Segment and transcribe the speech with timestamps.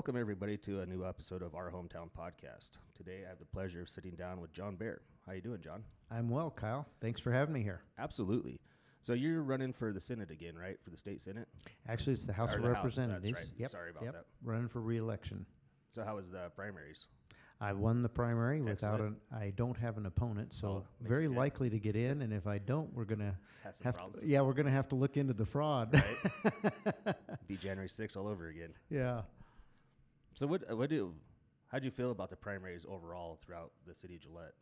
[0.00, 2.70] welcome everybody to a new episode of our hometown podcast.
[2.96, 5.02] Today, I have the pleasure of sitting down with John Bear.
[5.26, 5.84] How you doing, John?
[6.10, 6.86] I'm well, Kyle.
[7.02, 7.82] Thanks for having me here.
[7.98, 8.62] Absolutely.
[9.02, 10.78] So you're running for the Senate again, right?
[10.82, 11.48] For the state Senate.
[11.86, 13.26] Actually, it's the House Or of the House, Representatives.
[13.28, 13.54] that's right.
[13.58, 13.70] Yep.
[13.72, 14.12] Sorry about yep.
[14.14, 14.24] that.
[14.42, 15.44] Running for re-election.
[15.90, 17.06] So how was the primaries?
[17.60, 19.16] I won the primary without an.
[19.30, 22.22] I don't have an opponent, so Oh, very likely to get in.
[22.22, 23.36] And if I don't, we're gonna
[23.84, 23.94] have.
[23.96, 24.20] problems.
[24.20, 25.92] To, yeah, we're gonna have to look into the fraud.
[25.92, 27.14] Right.
[27.48, 28.70] Be January 6th all over again.
[28.88, 29.20] yeah.
[30.34, 30.62] So what?
[30.76, 31.14] What do?
[31.68, 34.54] How'd you feel about the primaries overall throughout the city of Gillette?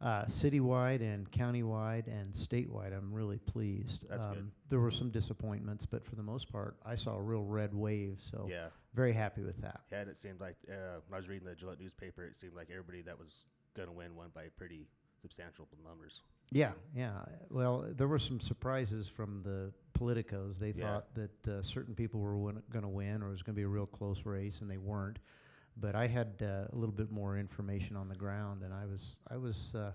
[0.00, 4.06] Uh, citywide and countywide and statewide, I'm really pleased.
[4.08, 4.50] That's good.
[4.68, 8.18] There were some disappointments, but for the most part, I saw a real red wave.
[8.20, 8.68] So Yeah.
[8.92, 9.80] very happy with that.
[9.90, 12.54] Yeah, and it seemed like uh, when I was reading the Gillette newspaper, it seemed
[12.54, 16.22] like everybody that was going to win won by pretty substantial numbers.
[16.50, 17.24] Yeah, yeah.
[17.50, 20.58] Well, there were some surprises from the politicos.
[20.58, 20.84] They Yeah.
[21.00, 23.58] thought that uh, certain people were win- going to win, or it was going to
[23.58, 25.18] be a real close race, and they weren't.
[25.76, 29.16] But I had uh, a little bit more information on the ground, and I was
[29.28, 29.92] I was uh,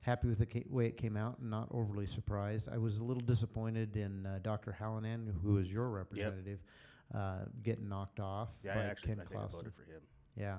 [0.00, 2.68] happy with the ca- way it came out, and not overly surprised.
[2.68, 4.76] I was a little disappointed in uh, Dr.
[4.78, 6.58] Hallinan, who is your representative,
[7.14, 9.60] uh, getting knocked off Yeah, by I actually Ken I think I Clouston.
[9.60, 10.02] voted for him.
[10.36, 10.58] Yeah.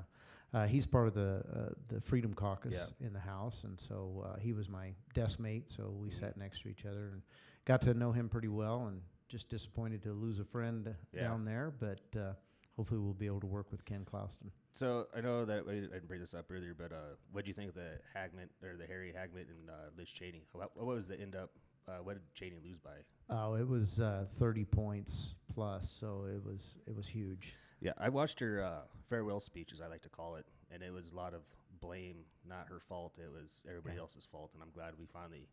[0.53, 3.05] Uh, he's part of the uh, the Freedom Caucus Yeah.
[3.08, 5.70] in the House, and so uh, he was my desk mate.
[5.70, 6.14] So we Mhm.
[6.20, 7.22] sat next to each other and
[7.66, 8.88] got to know him pretty well.
[8.88, 11.21] And just disappointed to lose a friend Yeah.
[11.23, 12.33] down there, but uh,
[12.77, 14.52] hopefully we'll be able to work with Ken Clouston.
[14.73, 17.55] So I know that I didn't bring this up earlier, but uh, what do you
[17.55, 20.45] think of the Hageman or the Harry Hageman and uh, Liz Cheney?
[20.52, 21.49] What, what was the end up?
[21.88, 22.91] Uh, what did Cheney lose by?
[23.30, 27.55] Oh, it was uh, 30 points plus, so it was it was huge.
[27.81, 30.92] Yeah, I watched her uh, farewell speech, as I like to call it, and it
[30.93, 31.42] was a lot of
[31.82, 33.17] blame, not her fault.
[33.17, 34.02] It was everybody Yeah.
[34.02, 35.47] else's fault, and I'm glad we finally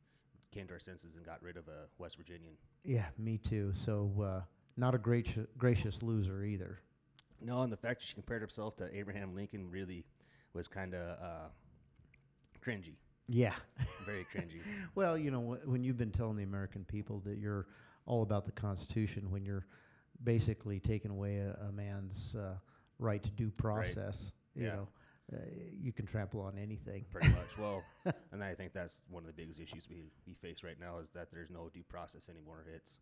[0.53, 2.55] came to our senses and got rid of a West Virginian.
[2.85, 3.73] Yeah, me too.
[3.75, 4.41] So uh,
[4.77, 6.79] not a gracious gracious loser either.
[7.41, 10.05] No, and the fact that she compared herself to Abraham Lincoln really
[10.55, 11.49] was kind of uh,
[12.65, 12.95] cringy,
[13.27, 13.55] Yeah.
[14.07, 14.61] very cringy.
[14.95, 17.67] Well, you know, wh- when you've been telling the American people that you're
[18.07, 19.67] all about the Constitution, when you're
[20.23, 22.55] basically taking away a, a man's uh,
[23.01, 24.75] right to due process, you Yeah.
[24.77, 24.89] know,
[25.35, 25.39] uh,
[25.81, 27.05] you can trample on anything.
[27.11, 27.39] pretty much.
[27.59, 27.83] Well,
[28.33, 31.11] and I think that's one of the biggest issues we, we face right now is
[31.15, 32.65] that there's no due process anymore.
[32.75, 32.99] It's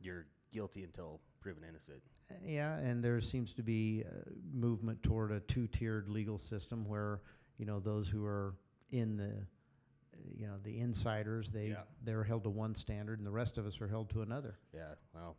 [0.00, 2.02] you're guilty until proven innocent.
[2.30, 7.20] Uh, Yeah, and there seems to be uh, movement toward a two-tiered legal system where
[7.58, 8.54] you know those who are
[8.90, 11.82] in the uh, you know the insiders they Yeah.
[12.04, 14.58] they're held to one standard and the rest of us are held to another.
[14.74, 15.36] Yeah, well,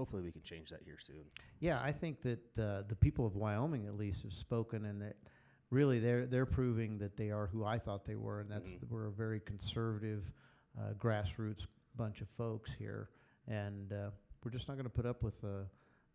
[0.00, 1.24] hopefully we can change that here soon.
[1.60, 5.16] Yeah, I think that uh, the people of Wyoming, at least, have spoken, and that
[5.68, 8.88] really they're they're proving that they are who I thought they were, and that's Mhm.
[8.88, 10.32] we're a very conservative,
[10.78, 11.66] uh, grassroots
[11.96, 13.10] bunch of folks here,
[13.46, 14.10] and uh,
[14.42, 15.64] we're just not going to put up with uh,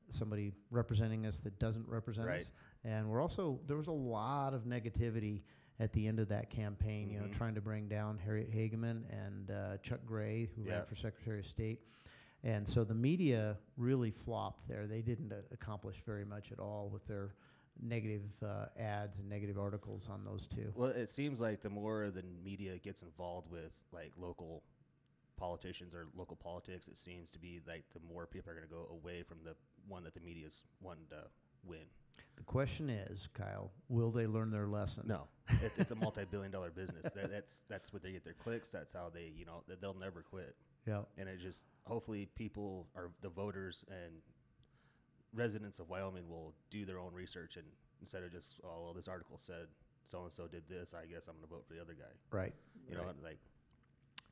[0.09, 2.41] somebody representing us that doesn't represent Right.
[2.41, 2.53] us.
[2.83, 5.43] And we're also there was a lot of negativity
[5.79, 7.33] at the end of that campaign, you know, Mhm.
[7.33, 10.77] trying to bring down Harriet Hageman and uh, Chuck Gray, who Yeah.
[10.77, 11.81] ran for Secretary of State.
[12.45, 14.85] And so the media really flopped there.
[14.85, 17.33] They didn't uh, accomplish very much at all with their
[17.81, 20.71] negative uh, ads and negative articles on those two.
[20.75, 24.61] Well, it seems like the more the media gets involved with like local
[25.37, 28.73] politicians or local politics, it seems to be like the more people are going to
[28.73, 29.55] go away from the
[29.87, 31.23] one that the media's wanting to
[31.65, 31.81] win.
[32.37, 35.03] The question is, Kyle, will they learn their lesson?
[35.07, 35.27] No,
[35.63, 37.11] it, it's a multi-billion-dollar business.
[37.13, 38.71] That- That's that's what they get their clicks.
[38.71, 40.55] That's how they, you know, they'll never quit.
[40.85, 41.01] Yeah.
[41.17, 44.21] and it just hopefully people or the voters and
[45.33, 47.65] residents of Wyoming will do their own research and
[48.01, 49.67] instead of just oh well this article said
[50.05, 52.53] so and so did this I guess I'm gonna vote for the other guy Right.
[52.89, 53.09] you know right.
[53.15, 53.39] and like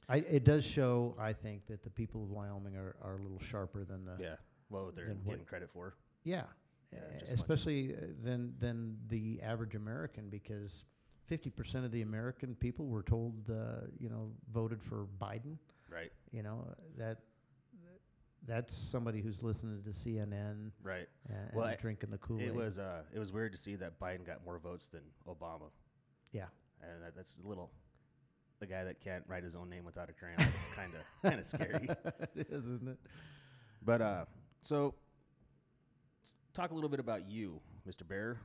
[0.09, 3.39] I, it does show, I think, that the people of Wyoming are, are a little
[3.39, 4.17] sharper than the.
[4.21, 4.35] yeah
[4.69, 5.95] well, they're Then what- getting credit for
[6.25, 6.43] Yeah.
[6.91, 10.85] Yeah, Uh, just a bunch of- especially uh, than than the average American, because
[11.25, 15.57] fifty percent of the American people were told, uh, you know, voted for Biden.
[15.93, 16.65] Right You know
[16.97, 17.17] that
[18.45, 22.47] that's somebody who's listening to CNN right and, Well, and I- drinking the Kool Aid.
[22.47, 25.69] it was uh it was weird to see that Biden got more votes than Obama
[26.33, 26.47] Yeah.
[26.81, 27.71] and that, that's a little
[28.59, 31.39] the guy that can't write his own name without a crayon it's kind of kind
[31.39, 31.87] of scary
[32.35, 32.97] it is, isn't it?
[33.85, 34.25] But uh,
[34.61, 34.95] so
[36.53, 38.07] talk a little bit about you, Mr.
[38.07, 38.39] Bear.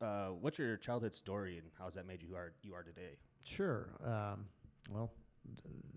[0.00, 3.16] Uh, what's your childhood story and how's that made you who are you are today?
[3.44, 3.88] Sure.
[4.04, 4.46] Um,
[4.90, 5.12] well,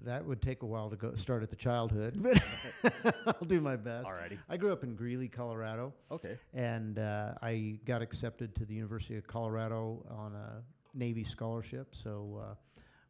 [0.04, 3.76] that would take a while to go start at the childhood, but I'll do my
[3.76, 4.08] best.
[4.08, 4.38] Alrighty.
[4.50, 5.94] I grew up in Greeley, Colorado.
[6.12, 6.38] Okay.
[6.54, 10.62] and uh, I got accepted to the University of Colorado on a
[10.98, 11.94] Navy scholarship.
[11.94, 12.56] So uh,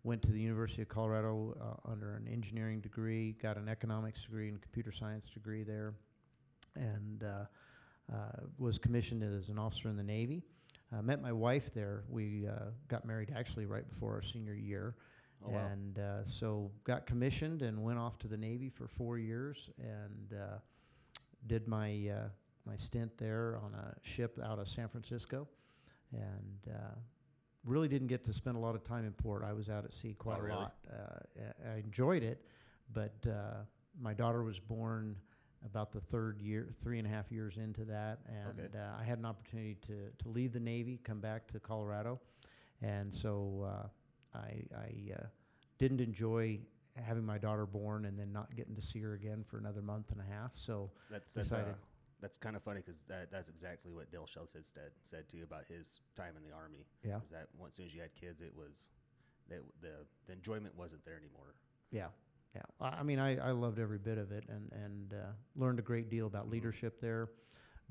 [0.04, 4.50] went to the University of Colorado uh, under an engineering degree, got an economics degree
[4.50, 5.94] and computer science degree there,
[6.76, 7.46] and uh,
[8.14, 10.42] uh, was commissioned as an officer in the Navy.
[10.96, 12.04] Uh, met my wife there.
[12.10, 14.96] We uh, got married actually right before our senior year.
[15.46, 15.68] Oh, wow.
[15.72, 20.34] and uh, so got commissioned and went off to the Navy for four years and
[20.34, 20.58] uh,
[21.46, 22.28] did my uh,
[22.66, 25.48] my stint there on a ship out of San Francisco,
[26.12, 26.96] and uh,
[27.64, 29.44] really didn't get to spend a lot of time in port.
[29.44, 30.58] I was out at sea quite Oh, a really?
[30.58, 30.76] lot.
[30.92, 31.44] Uh,
[31.74, 32.44] I- enjoyed it,
[32.94, 33.64] but uh,
[34.02, 35.16] my daughter was born
[35.66, 38.78] about the third year, three and a half years into that, and Okay.
[38.78, 42.20] uh, I had an opportunity to to leave the Navy, come back to Colorado,
[42.82, 43.88] and so uh,
[44.38, 45.26] I, I uh,
[45.78, 46.60] didn't enjoy
[46.96, 50.12] having my daughter born and then not getting to see her again for another month
[50.12, 50.56] and a half.
[50.56, 51.74] So That's that's uh,
[52.22, 55.44] that's kind of funny because that, that's exactly what Dale Schultz had said said too
[55.44, 56.86] about his time in the army.
[57.04, 58.90] yeah, Was that once as soon as you had kids, it was
[59.50, 61.56] that the the enjoyment wasn't there anymore.
[61.92, 62.08] yeah,
[62.56, 62.64] yeah.
[62.82, 65.84] I, I mean, I, I loved every bit of it and and uh, learned a
[65.84, 67.30] great deal about leadership there.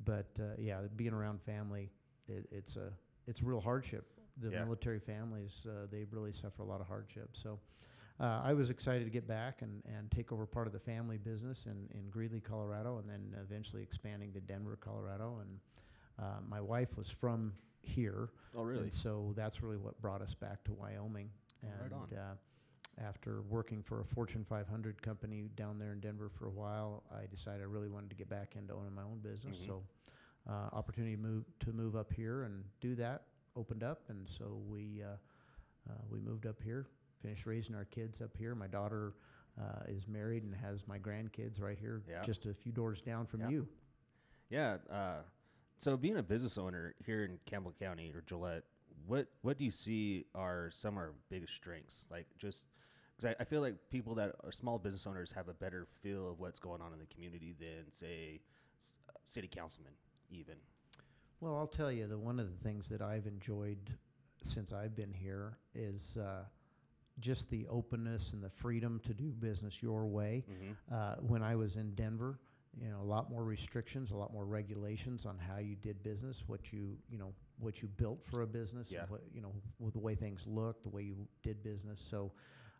[0.04, 1.90] But uh, yeah, being around family,
[2.28, 2.92] it, it's a
[3.26, 4.06] it's a real hardship.
[4.38, 4.64] The Yeah.
[4.64, 7.30] military families, uh, they really suffer a lot of hardship.
[7.36, 7.58] So.
[8.18, 11.18] Uh, I was excited to get back and, and take over part of the family
[11.18, 15.40] business in, in Greeley, Colorado, and then eventually expanding to Denver, Colorado.
[15.42, 15.60] And
[16.18, 17.52] uh, my wife was from
[17.82, 18.84] here, Oh, really?
[18.84, 21.28] And so that's really what brought us back to Wyoming.
[21.62, 22.18] And right on.
[22.18, 22.34] Uh,
[23.06, 27.26] after working for a Fortune 500 company down there in Denver for a while, I
[27.26, 29.58] decided I really wanted to get back into owning my own business.
[29.60, 29.66] Mhm.
[29.66, 29.82] So
[30.48, 33.24] uh, opportunity to move to move up here and do that
[33.56, 35.16] opened up, and so we uh,
[35.90, 36.86] uh, we moved up here.
[37.22, 38.54] Finished raising our kids up here.
[38.54, 39.14] My daughter
[39.60, 42.22] uh, is married and has my grandkids right here, Yeah.
[42.22, 43.48] just a few doors down from Yeah.
[43.48, 43.68] you.
[44.50, 44.76] Yeah.
[44.90, 45.22] Uh,
[45.78, 48.64] so being a business owner here in Campbell County or Gillette,
[49.06, 52.04] what what do you see are some of our biggest strengths?
[52.10, 52.64] Like just
[53.16, 56.28] because I, I feel like people that are small business owners have a better feel
[56.30, 58.40] of what's going on in the community than say
[59.26, 59.92] city councilmen
[60.30, 60.56] even.
[61.40, 63.90] Well, I'll tell you that one of the things that I've enjoyed
[64.44, 66.44] since I've been here is uh,
[67.20, 70.44] just the openness and the freedom to do business your way.
[70.50, 70.94] Mm-hmm.
[70.94, 72.38] Uh, when I was in Denver,
[72.80, 76.44] you know, a lot more restrictions, a lot more regulations on how you did business,
[76.46, 79.04] what you, you know, what you built for a business, Yeah.
[79.08, 82.00] what, you know, with the way things looked, the way you did business.
[82.00, 82.32] So,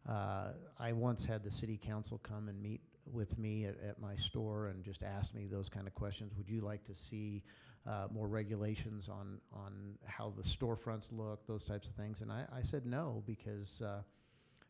[0.08, 2.80] uh, I once had the city council come and meet
[3.10, 6.36] with me at, at my store and just ask me those kind of questions.
[6.36, 7.42] Would you like to see
[7.86, 12.20] uh, more regulations on on how the storefronts look, those types of things?
[12.20, 13.82] And I, I said no because.
[13.82, 14.02] Uh,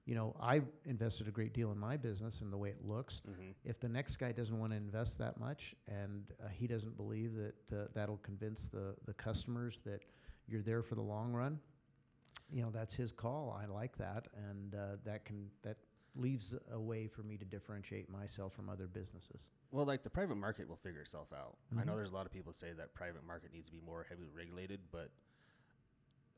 [0.09, 3.23] you know, I invested a great deal in my business and the way it looks.
[3.29, 3.51] Mm-hmm.
[3.65, 7.33] If the next guy doesn't want to invest that much and uh, he doesn't believe
[7.35, 10.05] that uh, that'll convince the, the customers that
[10.47, 11.59] you're there for the long run,
[12.51, 13.59] you know, that's his call.
[13.61, 15.77] I like that, and uh, that can that
[16.17, 19.51] leaves a way for me to differentiate myself from other businesses.
[19.71, 21.57] Well, like the private market will figure itself out.
[21.79, 21.97] I know Mhm.
[21.97, 24.81] there's a lot of people say that private market needs to be more heavily regulated,
[24.91, 25.11] but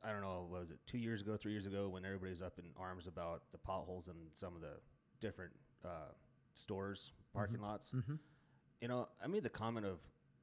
[0.02, 0.42] I don't know.
[0.48, 3.50] what Was it two years ago, three years ago, when everybody's up in arms about
[3.52, 4.80] the potholes in some of the
[5.20, 5.52] different
[5.84, 6.12] uh,
[6.54, 7.90] stores, parking lots?
[7.92, 8.16] Mm-hmm.
[8.80, 10.00] You know, I made the comment of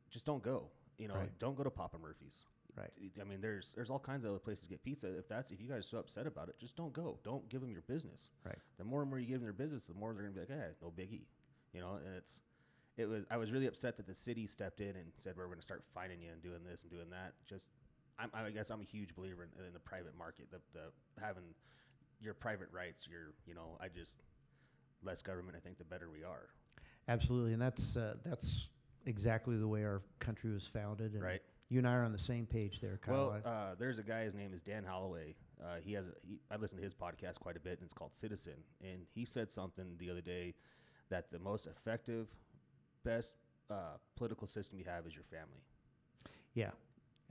[0.09, 0.71] just don't go.
[0.97, 1.39] You know, Right.
[1.39, 2.45] don't go to Papa Murphy's.
[2.77, 2.91] Right.
[3.21, 5.07] I mean, there's there's all kinds of other places to get pizza.
[5.17, 7.19] If that's if you guys are so upset about it, just don't go.
[7.23, 8.31] Don't give them your business.
[8.45, 8.57] Right.
[8.77, 10.49] The more and more you give them their business, the more they're gonna be like,
[10.49, 11.25] "Hey, no biggie,"
[11.73, 11.95] you know.
[12.05, 12.41] And it's
[12.97, 15.61] it was I was really upset that the city stepped in and said we're gonna
[15.61, 17.33] start fining you and doing this and doing that.
[17.45, 17.69] Just
[18.19, 20.51] I'm, I guess I'm a huge believer in, in the private market.
[20.51, 20.91] The the
[21.21, 21.43] having
[22.19, 23.07] your private rights.
[23.07, 24.17] Your you know I just
[25.01, 25.55] less government.
[25.55, 26.49] I think the better we are.
[27.07, 28.67] Absolutely, and that's uh, that's
[29.05, 31.13] exactly the way our country was founded.
[31.13, 31.41] And Right.
[31.69, 33.13] You and I are on the same page there, Kyle.
[33.13, 34.23] Well, uh, there's a guy.
[34.23, 35.35] His name is Dan Holloway.
[35.59, 36.05] Uh, he has.
[36.07, 38.53] A, he, I listen to his podcast quite a bit, and it's called Citizen.
[38.83, 40.53] And he said something the other day
[41.09, 42.27] that the most effective,
[43.03, 43.33] best
[43.71, 45.63] uh, political system you have is your family.
[46.53, 46.71] yeah,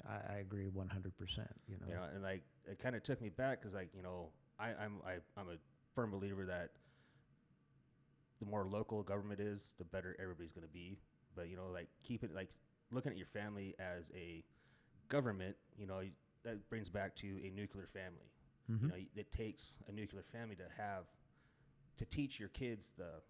[0.08, 1.16] I, I agree 100.
[1.16, 1.86] percent You know.
[1.88, 4.70] You know, and like it kind of took me back because, like, you know, I,
[4.70, 5.56] I'm I, I'm a
[5.94, 6.70] firm believer that
[8.40, 10.98] the more local government is, the better everybody's going to be.
[11.36, 12.50] But you know, like keep it like
[12.94, 14.44] looking at your family as a
[15.08, 15.56] government.
[15.78, 16.02] You know,
[16.44, 18.30] that brings back to a nuclear family.
[18.70, 18.82] Mhm.
[18.82, 21.06] You know, it takes a nuclear family to have
[21.96, 23.22] to teach your kids the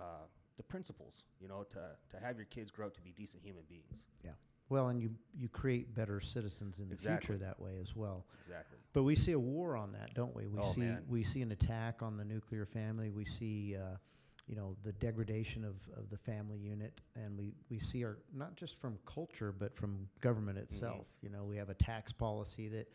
[0.00, 1.24] uh, the principles.
[1.40, 4.04] You know, to to have your kids grow up to be decent human beings.
[4.24, 4.32] Yeah.
[4.68, 7.36] Well, and you you create better citizens in the Exactly.
[7.36, 8.26] future that way as well.
[8.40, 8.78] Exactly.
[8.92, 10.46] But we see a war on that, don't we?
[10.46, 11.04] We Oh, see man.
[11.08, 13.10] we see an attack on the nuclear family.
[13.10, 13.96] We see uh,
[14.46, 18.56] you know the degradation of, of the family unit, and we, we see our not
[18.56, 20.64] just from culture but from government Mm-hmm.
[20.64, 21.06] itself.
[21.22, 22.88] You know, we have a tax policy that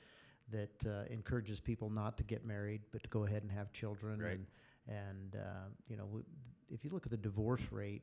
[0.51, 4.19] that uh, encourages people not to get married but to go ahead and have children.
[4.19, 4.31] Right.
[4.31, 4.45] And
[4.87, 6.25] and uh, you know, w-
[6.69, 8.01] if you look at the divorce rate.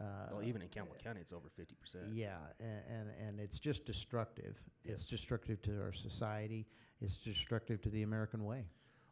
[0.00, 2.04] Uh, well, even in Campbell County, it's over fifty percent.
[2.14, 4.56] yeah, and, and and it's just destructive.
[4.84, 6.66] It's destructive to our society.
[7.00, 8.64] It's destructive to the American way.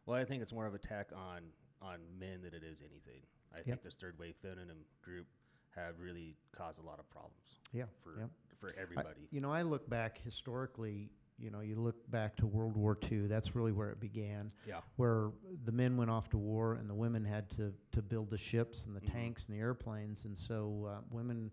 [0.07, 1.43] Well, I think it's more of attack on
[1.83, 3.23] on men than it is anything.
[3.53, 3.65] I Yep.
[3.67, 5.27] think this third wave feminism group
[5.71, 8.27] have really caused a lot of problems Yeah, for yeah.
[8.59, 9.29] for I- everybody.
[9.31, 11.11] you know, I look back historically.
[11.39, 13.27] You know, you look back to World War II.
[13.27, 14.53] That's really where it began.
[14.67, 15.33] yeah, where
[15.65, 18.85] the men went off to war and the women had to, to build the ships
[18.85, 19.13] and the Mhm.
[19.13, 20.27] tanks and the airplanes.
[20.27, 21.51] And so uh, women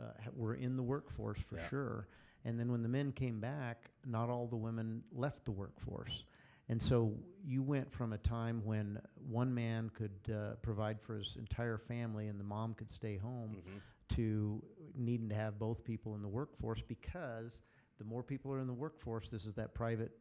[0.00, 1.68] uh, were in the workforce for Yeah.
[1.68, 2.08] sure.
[2.44, 6.26] And then when the men came back, not all the women left the workforce.
[6.68, 7.12] And so
[7.44, 12.28] you went from a time when one man could uh, provide for his entire family
[12.28, 13.78] and the mom could stay home hmm
[14.10, 14.62] to
[14.94, 17.62] needing to have both people in the workforce because
[17.98, 20.12] the more people are in the workforce, this is that private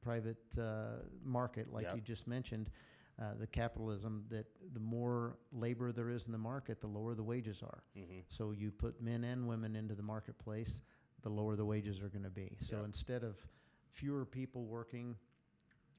[0.00, 1.94] private uh, market, like Yep.
[1.96, 2.70] you just mentioned,
[3.20, 4.24] uh, the capitalism.
[4.30, 7.82] That the more labor there is in the market, the lower the wages are.
[7.94, 10.82] hmm So you put men and women into the marketplace,
[11.22, 12.56] the lower the wages are going to be.
[12.60, 12.84] So Yep.
[12.86, 13.36] instead of
[13.90, 15.16] fewer people working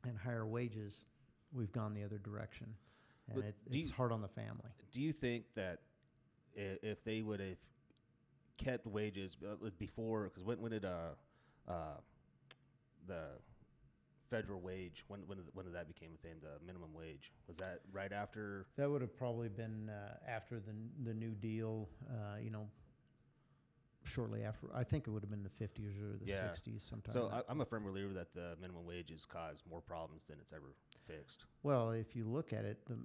[0.07, 1.05] and higher wages,
[1.51, 2.73] we've gone the other direction,
[3.29, 4.69] and it, it's you- hard on the family.
[4.91, 5.79] Do you think that
[6.55, 7.57] if they would have
[8.57, 11.15] kept wages uh, before, because when when did uh,
[11.67, 11.97] uh,
[13.07, 13.29] the
[14.29, 16.35] federal wage when when did, when did that became a thing?
[16.41, 18.67] The minimum wage was that right after?
[18.77, 21.89] That would have probably been uh, after the the New Deal.
[22.07, 22.67] Uh, you know,
[24.05, 24.67] shortly after.
[24.73, 26.47] I think it would have been the fifties or the Yeah.
[26.47, 27.13] sixties sometime.
[27.13, 30.39] So I, I'm a firm believer that the minimum wage has caused more problems than
[30.39, 30.73] it's ever
[31.07, 31.45] fixed.
[31.63, 32.97] well, if you look at it, the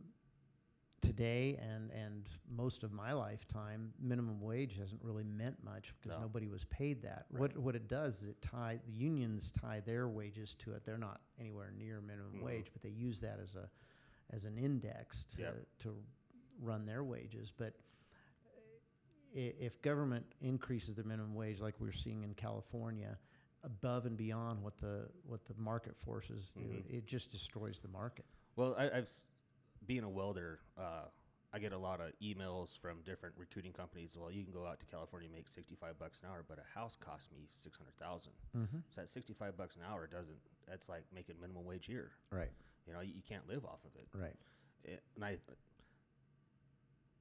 [1.00, 6.22] today and and most of my lifetime, minimum wage hasn't really meant much because No.
[6.22, 7.26] nobody was paid that.
[7.30, 10.84] What what it does is it tie the unions tie their wages to it.
[10.84, 12.42] They're not anywhere near minimum Mhm.
[12.42, 13.70] wage, but they use that as a
[14.30, 15.66] as an index to Yep.
[15.78, 16.04] to
[16.60, 17.52] run their wages.
[17.52, 17.76] But
[19.60, 23.16] if government increases the minimum wage like we're seeing in California
[23.64, 26.90] above and beyond what the what the market forces do, Mhm.
[26.98, 28.24] it just destroys the market.
[28.56, 29.10] Well, I, I've
[29.86, 31.04] being a welder, uh,
[31.52, 34.16] I get a lot of emails from different recruiting companies.
[34.18, 36.78] Well, you can go out to California and make sixty-five bucks an hour, but a
[36.78, 38.32] house costs me six hundred thousand.
[38.56, 38.78] Mm-hmm.
[38.90, 40.38] So that sixty-five bucks an hour doesn't.
[40.66, 42.10] That's like making minimum wage here.
[42.30, 42.52] Right.
[42.86, 44.08] You know, you, you can't live off of it.
[44.12, 44.36] Right.
[44.84, 45.38] it, and I,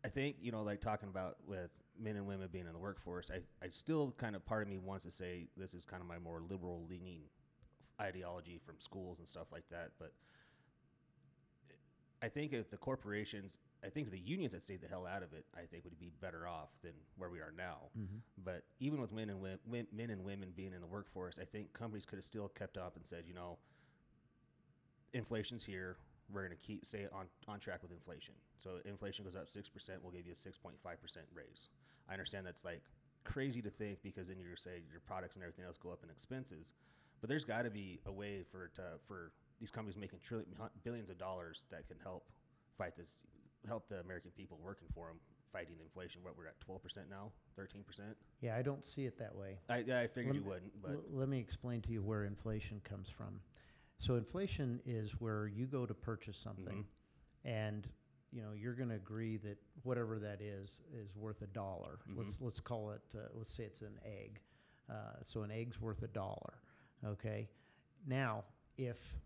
[0.07, 3.29] I think you know, like talking about with men and women being in the workforce,
[3.29, 6.07] I, I still kind of part of me wants to say this is kind of
[6.07, 7.23] my more liberal leaning
[7.99, 9.91] ideology from schools and stuff like that.
[9.99, 10.13] But
[12.21, 15.33] I think if the corporations, I think the unions that stayed the hell out of
[15.33, 17.89] it, I think would be better off than where we are now.
[17.99, 18.17] Mm-hmm.
[18.45, 21.43] But even with men and wo- wi- men and women being in the workforce, I
[21.43, 23.57] think companies could have still kept up and said, you know,
[25.11, 25.97] inflation's here.
[26.31, 28.33] We're going to keep stay on on track with inflation.
[28.57, 31.69] So inflation goes up six percent, we'll give you a six point five percent raise.
[32.09, 32.81] I understand that's like
[33.23, 36.09] crazy to think because then you're say your products and everything else go up in
[36.09, 36.73] expenses,
[37.21, 40.47] but there's got to be a way for to, for these companies making trillion,
[40.83, 42.25] billions of dollars that can help
[42.77, 43.17] fight this,
[43.67, 45.17] help the American people working for them
[45.51, 46.21] fighting inflation.
[46.23, 48.15] What we're at twelve percent now, thirteen percent.
[48.41, 49.59] Yeah, I don't see it that way.
[49.69, 52.81] I, I figured Lem- you wouldn't, but L- let me explain to you where inflation
[52.83, 53.39] comes from.
[53.99, 56.85] So inflation is where you go to purchase something, Mhm.
[57.45, 57.89] and
[58.31, 61.99] you know you're going to agree that whatever that is is worth a dollar.
[62.07, 62.17] Mhm.
[62.17, 63.01] Let's let's call it.
[63.15, 64.41] Uh, let's say it's an egg.
[64.89, 66.61] Uh, so an egg's worth a dollar.
[67.03, 67.49] Okay.
[68.05, 68.45] Now,
[68.77, 69.19] if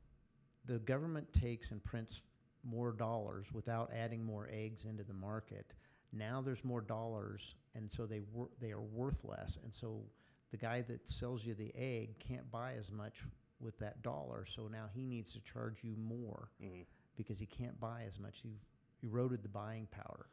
[0.65, 2.21] the government takes and prints
[2.63, 5.73] more dollars without adding more eggs into the market,
[6.11, 10.09] now there's more dollars, and so they wor- they are worth less, and so
[10.51, 13.25] the guy that sells you the egg can't buy as much
[13.61, 16.85] with that dollar, so now he needs to charge you more mhm.
[17.15, 18.41] because he can't buy as much.
[18.43, 18.65] You've
[19.03, 20.27] eroded the buying power.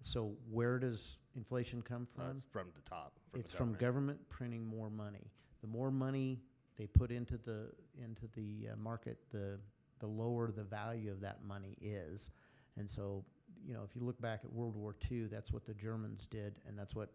[0.00, 2.30] So where does inflation come Uh, from?
[2.36, 3.18] it's from the top.
[3.30, 3.80] From it's the from government.
[3.80, 5.30] government printing more money.
[5.60, 6.40] The more money
[6.76, 9.58] they put into the into the uh, market, the
[9.98, 12.30] the lower the value of that money is.
[12.76, 13.24] And so,
[13.66, 16.60] you know, if you look back at World War II, that's what the Germans did,
[16.68, 17.12] and that's what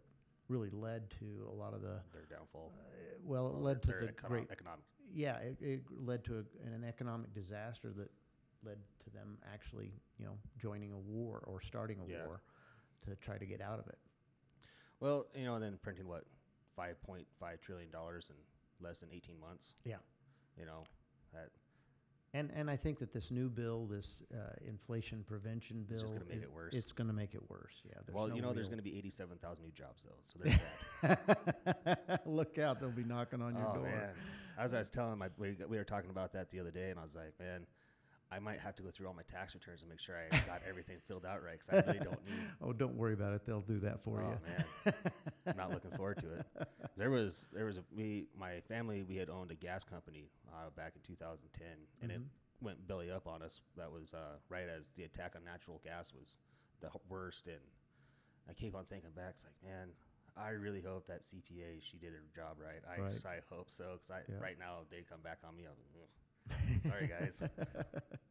[0.49, 2.01] really led to a lot of the.
[2.11, 2.73] their downfall.
[2.77, 2.81] Uh,
[3.23, 4.51] well, it Well, led to the great.
[4.51, 4.83] economic.
[5.13, 8.09] Yeah, it, it led to a, an economic disaster that
[8.65, 12.25] led to them actually, you know, joining a war or starting a Yeah.
[12.25, 12.41] war
[13.05, 13.97] to try to get out of it.
[14.99, 16.25] Well, you know, and then printing what
[16.75, 18.35] five point five trillion dollars in
[18.85, 19.73] less than eighteen months.
[19.83, 19.97] Yeah.
[20.57, 20.83] You know,
[21.33, 21.49] that
[22.33, 26.25] And and I think that this new bill, this uh, inflation prevention bill, It's gonna
[26.29, 26.73] make it worse.
[26.73, 27.81] It's going to make it worse.
[27.85, 27.93] Yeah.
[28.05, 30.39] There's well, no you know, there's going to be eighty-seven thousand new jobs though, so
[30.43, 30.59] there's
[31.01, 32.21] that.
[32.25, 32.79] Look out!
[32.79, 33.83] They'll be knocking on your oh door.
[33.83, 34.09] man,
[34.57, 36.99] as I was telling my, we, we were talking about that the other day, and
[36.99, 37.65] I was like, man,
[38.31, 40.61] I might have to go through all my tax returns and make sure I got
[40.67, 42.33] everything filled out right because I really don't need.
[42.61, 43.45] Oh, don't worry about it.
[43.45, 44.37] They'll do that for oh you.
[44.47, 44.93] man,
[45.47, 46.45] I'm not looking forward to it.
[46.95, 50.69] There was there was a we my family we had owned a gas company uh,
[50.75, 51.67] back in 2010
[52.03, 52.25] and it Mhm.
[52.61, 53.61] went belly up on us.
[53.77, 56.37] That was uh, right as the attack on natural gas was
[56.81, 57.59] the worst, and
[58.47, 59.31] I keep on thinking back.
[59.35, 59.89] It's like, man,
[60.35, 62.81] I really hope that CPA she did her job right.
[62.89, 63.25] I Right.
[63.25, 64.39] I hope so because I Yeah.
[64.39, 65.65] right now if they come back on me.
[65.67, 67.41] I'm, Sorry, guys.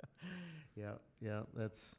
[0.76, 1.94] yeah, yeah, that's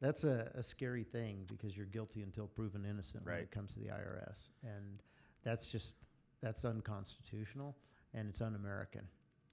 [0.00, 3.42] that's a, a scary thing because you're guilty until proven innocent when Right.
[3.44, 5.02] it comes to the IRS, and
[5.42, 5.96] that's just
[6.40, 7.74] that's unconstitutional
[8.12, 9.08] and it's un-American.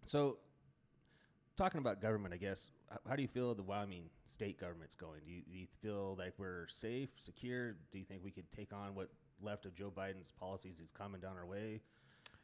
[0.05, 0.37] So,
[1.55, 2.69] talking about government, I guess,
[3.07, 5.21] how do you feel the Wyoming state government's going?
[5.25, 7.73] Do you, do you feel like we're safe, secure?
[7.91, 9.09] Do you think we could take on what
[9.43, 11.81] left of Joe Biden's policies is coming down our way?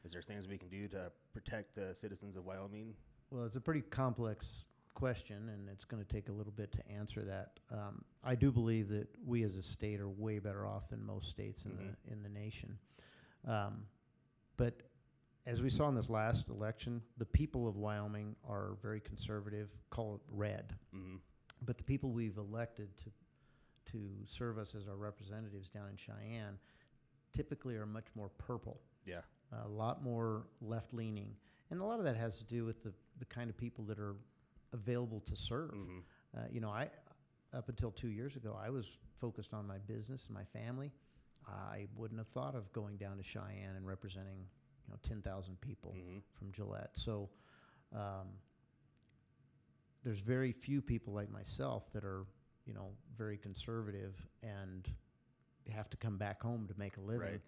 [0.03, 2.93] Is there things we can do to protect the citizens of Wyoming?
[3.31, 6.87] Well, it's a pretty complex question, and it's going to take a little bit to
[6.91, 7.59] answer that.
[7.71, 11.29] Um, I do believe that we as a state are way better off than most
[11.29, 11.77] states in Mhm.
[12.05, 12.77] the in the nation.
[13.45, 13.85] Um,
[14.55, 14.81] but
[15.45, 20.15] as we saw in this last election, the people of Wyoming are very conservative, call
[20.15, 20.75] it red.
[20.93, 21.17] Mm-hmm.
[21.61, 23.11] But the people we've elected to
[23.91, 26.59] to serve us as our representatives down in Cheyenne
[27.37, 29.21] typically are much more purple Yeah.
[29.65, 31.35] a lot more left leaning.
[31.69, 33.99] And a lot of that has to do with the, the kind of people that
[33.99, 34.15] are
[34.73, 35.71] available to serve.
[35.71, 35.99] Mm-hmm.
[36.37, 36.89] Uh, you know, I
[37.53, 38.85] up until two years ago, I was
[39.21, 40.91] focused on my business and my family.
[41.47, 44.39] I wouldn't have thought of going down to Cheyenne and representing,
[44.85, 46.17] you know, 10,000 people Mm-hmm.
[46.37, 46.91] from Gillette.
[46.93, 47.29] So
[47.93, 48.27] um,
[50.03, 52.25] there's very few people like myself that are,
[52.65, 54.87] you know, very conservative and
[55.73, 57.21] have to come back home to make a living.
[57.21, 57.41] Right.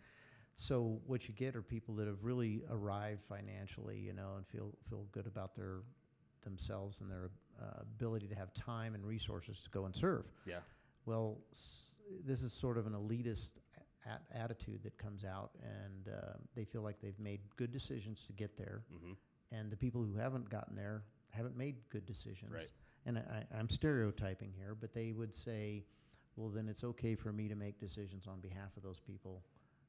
[0.55, 4.73] So what you get are people that have really arrived financially, you know, and feel
[4.89, 5.81] feel good about their
[6.43, 7.29] themselves and their
[7.61, 10.25] uh, ability to have time and resources to go and serve.
[10.45, 10.59] Yeah.
[11.05, 13.59] Well, s- this is sort of an elitist
[14.05, 18.33] a- attitude that comes out, and uh, they feel like they've made good decisions to
[18.33, 19.13] get there, Mm-hmm.
[19.51, 22.51] and the people who haven't gotten there haven't made good decisions.
[22.51, 22.71] Right.
[23.05, 25.85] And I, I'm stereotyping here, but they would say,
[26.35, 29.43] well, then it's okay for me to make decisions on behalf of those people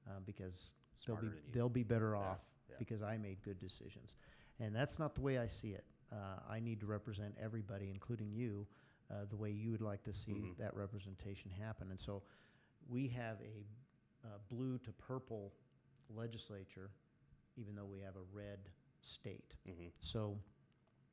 [0.09, 0.71] uh, because
[1.07, 1.43] they'll Smarter be you.
[1.53, 2.77] they'll be better Yeah, off yeah.
[2.79, 4.17] because I made good decisions,
[4.59, 5.85] and that's not the way I see it.
[6.13, 8.67] Uh, I need to represent everybody, including you,
[9.11, 10.57] uh, the way you would like to see Mhm.
[10.59, 11.91] that representation happen.
[11.91, 12.23] And so,
[12.89, 13.65] we have a
[14.27, 15.53] uh, blue to purple
[16.09, 16.91] legislature,
[17.57, 18.59] even though we have a red
[19.01, 19.57] state.
[19.69, 19.89] Mm-hmm.
[19.99, 20.39] So,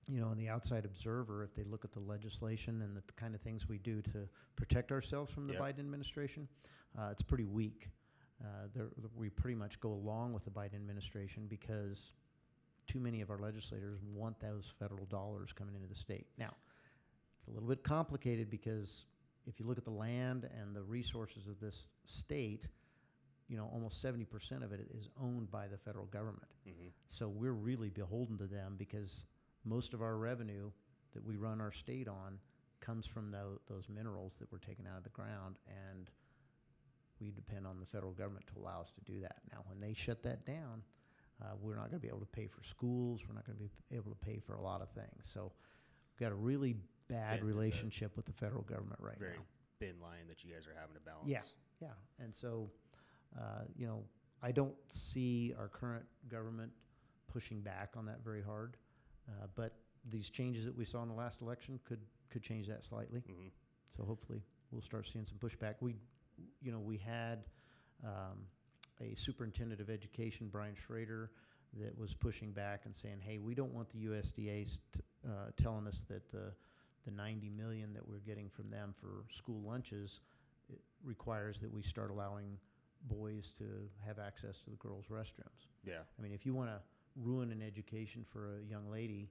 [0.08, 3.36] you know, in the outside observer, if they look at the legislation and the kind
[3.36, 5.62] of things we do to protect ourselves from the Yep.
[5.62, 6.48] Biden administration,
[6.98, 7.90] uh, it's pretty weak.
[8.42, 12.14] Uh, there, we pretty much go along with the Biden administration because
[12.86, 16.28] too many of our legislators want those federal dollars coming into the state.
[16.38, 16.54] Now,
[17.38, 19.06] it's a little bit complicated because
[19.46, 22.68] if you look at the land and the resources of this state,
[23.48, 26.48] you know, almost 70% of it is owned by the federal government.
[26.68, 26.88] Mm-hmm.
[27.06, 29.26] So we're really beholden to them because
[29.66, 30.72] most of our revenue
[31.14, 32.40] that we run our state on
[32.80, 36.10] comes from tho- those minerals that we're taking out of the ground, and
[37.20, 39.38] we depend on the federal government to allow us to do that.
[39.52, 40.84] Now, when they shut that down,
[41.42, 43.22] uh, we're not going to be able to pay for schools.
[43.28, 45.24] We're not going to be able to pay for a lot of things.
[45.24, 45.52] So
[46.14, 46.76] we've got a really
[47.08, 49.44] bad it's a relationship with the federal government right Very now.
[49.80, 51.28] thin line that you guys are having to balance.
[51.28, 51.42] Yeah.
[51.80, 52.72] Yeah, and so,
[53.38, 54.04] uh, you know,
[54.42, 56.72] I don't see our current government
[57.32, 58.78] pushing back on that very hard.
[59.28, 59.74] Uh, but
[60.10, 63.20] these changes that we saw in the last election could could change that slightly.
[63.20, 63.48] Mm-hmm.
[63.96, 65.76] So hopefully, we'll start seeing some pushback.
[65.80, 65.96] We,
[66.62, 67.46] you know, we had
[68.04, 68.46] um,
[69.02, 71.32] a superintendent of education, Brian Schroeder,
[71.80, 75.88] that was pushing back and saying, "Hey, we don't want the USDA st- uh, telling
[75.88, 76.54] us that the
[77.06, 80.20] the 90 million that we're getting from them for school lunches
[80.70, 82.58] it requires that we start allowing
[83.04, 83.64] boys to
[84.06, 85.68] have access to the girls' restrooms.
[85.86, 86.00] Yeah.
[86.18, 86.80] I mean, if you want to
[87.22, 89.30] ruin an education for a young lady,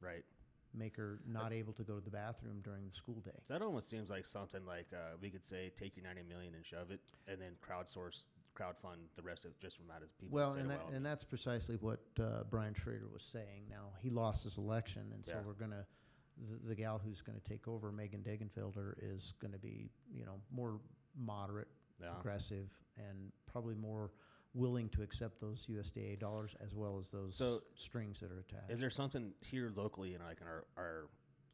[0.00, 0.24] Right.
[0.74, 3.38] make her not able to go to the bathroom during the school day.
[3.46, 6.54] So that almost seems like something like uh, we could say, take your ninety million
[6.54, 8.24] and shove it, and then crowdsource,
[8.56, 10.34] crowdfund the rest of just from out of people.
[10.36, 13.64] Well, and that, and that's precisely what uh, Brian Schroeder was saying.
[13.70, 15.40] Now he lost his election, and so Yeah.
[15.46, 15.86] we're gonna
[16.50, 20.24] the, the gal who's going to take over, Megan Degenfelder, is going to be you
[20.24, 20.80] know more
[21.16, 21.68] moderate,
[22.00, 22.08] yeah.
[22.12, 24.10] progressive, and probably more
[24.54, 28.70] willing to accept those USDA dollars as well as those So, strings that are attached.
[28.70, 31.08] Is there something here locally in like in our, our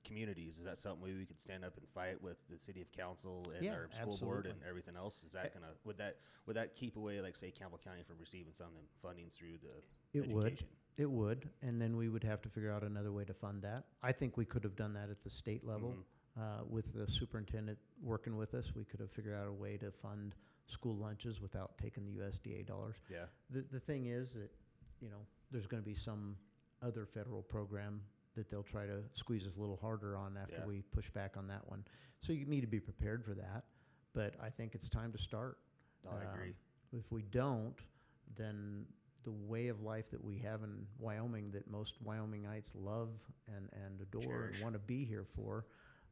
[0.05, 0.59] communities?
[0.59, 3.47] Is that something we, we could stand up and fight with the city of council
[3.55, 4.69] and Yeah, our school board and absolutely.
[4.69, 5.23] everything else?
[5.25, 8.53] Is that gonna would that would that keep away like say Campbell County from receiving
[8.53, 10.65] some of them funding through the It would.
[10.97, 13.85] It would, and then we would have to figure out another way to fund that.
[14.03, 15.91] I think we could have done that at the state level.
[15.91, 16.03] Mhm.
[16.41, 19.91] Uh, with the superintendent working with us, we could have figured out a way to
[19.91, 20.35] fund
[20.69, 22.97] school lunches without taking the USDA dollars.
[23.11, 23.25] Yeah.
[23.51, 24.51] The, the thing is that,
[25.01, 26.37] you know, there's gonna be some
[26.83, 28.01] other federal program
[28.37, 30.67] that they'll try to squeeze us a little harder on after Yeah.
[30.67, 31.85] we push back on that one.
[32.19, 33.65] So you need to be prepared for that,
[34.15, 35.59] but I think it's time to start.
[36.05, 36.55] No, I Um, agree.
[36.93, 37.77] If we don't,
[38.37, 38.87] then
[39.25, 43.11] the way of life that we have in Wyoming that most Wyomingites love
[43.49, 44.57] and, and adore Cherish.
[44.57, 45.67] and want to be here for,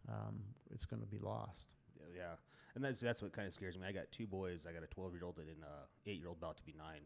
[0.08, 1.68] um, it's going to be lost.
[2.14, 2.34] Yeah,
[2.76, 3.86] and that's that's what kind of scares me.
[3.88, 4.66] I got two boys.
[4.68, 6.74] I got a 12 year old and an uh, eight year old about to be
[6.76, 7.00] nine.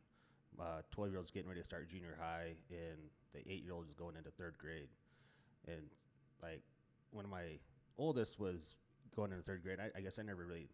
[0.61, 2.99] Uh, 12 year old's getting ready to start junior high, and
[3.33, 4.89] the eight year old is going into third grade.
[5.69, 5.87] And
[6.43, 6.63] like
[7.13, 7.61] when my
[7.97, 8.75] oldest was
[9.15, 10.69] going into third grade, I, I guess I never really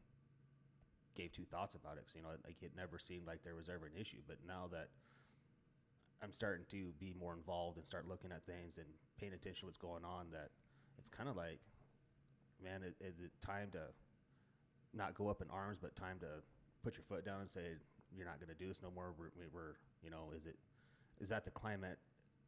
[1.15, 2.07] gave two thoughts about it.
[2.07, 4.23] 'cause, you know, like it never seemed like there was ever an issue.
[4.27, 4.89] But now that
[6.23, 8.87] I'm starting to be more involved and start looking at things and
[9.21, 10.53] paying attention to what's going on, that
[10.97, 11.61] it's kind of like,
[12.65, 13.93] man, it, is it time to
[14.97, 16.27] not go up in arms, but time to
[16.83, 17.63] put your foot down and say
[18.17, 19.13] you're not going to do this no more.
[19.19, 20.57] We're, we- we're, you know, is it
[21.21, 21.99] is that the climate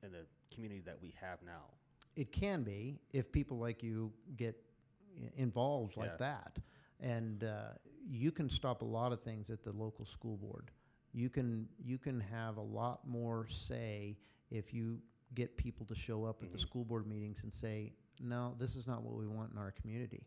[0.02, 1.64] and the community that we have now?
[2.16, 4.56] It can be if people like you get
[5.36, 6.16] involved like Yeah.
[6.18, 6.58] that.
[7.00, 7.72] And uh,
[8.08, 10.70] you can stop a lot of things at the local school board.
[11.12, 14.18] You can you can have a lot more say
[14.50, 15.00] if you
[15.34, 16.60] get people to show up at the Mhm.
[16.60, 20.26] school board meetings and say, "No, this is not what we want in our community."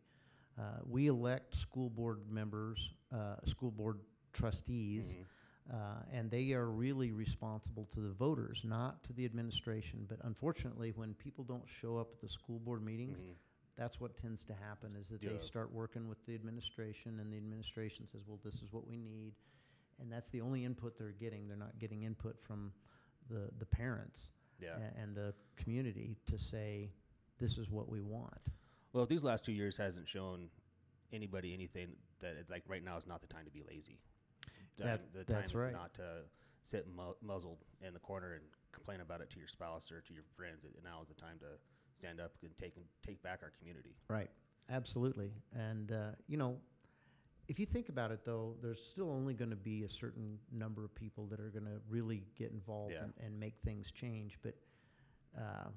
[0.62, 4.00] Uh, we elect school board members, uh, school board
[4.32, 5.74] trustees, Mhm.
[5.74, 10.06] uh, and they are really responsible to the voters, not to the administration.
[10.08, 13.36] But unfortunately, when people don't show up at the school board meetings, Mhm.
[13.76, 17.38] that's what tends to happen is that they start working with the administration, and the
[17.38, 19.34] administration says, "Well, this is what we need,"
[19.98, 21.48] and that's the only input they're getting.
[21.48, 22.72] They're not getting input from
[23.30, 24.78] the the parents Yeah.
[24.78, 26.94] a- and the community to say,
[27.40, 28.42] "This is what we want."
[28.94, 30.50] Well, if these last two years hasn't shown
[31.14, 34.00] anybody anything, that it's like right now is not the time to be lazy.
[34.78, 35.68] That- the that's time right.
[35.68, 36.24] is not to
[36.64, 40.14] sit mu- muzzled in the corner and complain about it to your spouse or to
[40.14, 40.64] your friends.
[40.66, 41.48] It, now is the time to
[41.94, 43.96] stand up and take and take back our community.
[44.08, 44.30] Right.
[44.70, 45.32] Absolutely.
[45.54, 46.58] And, uh, you know,
[47.48, 50.86] if you think about it, though, there's still only going to be a certain number
[50.86, 53.04] of people that are going to really get involved Yeah.
[53.04, 54.38] and, and make things change.
[54.42, 54.56] But
[55.38, 55.68] uh,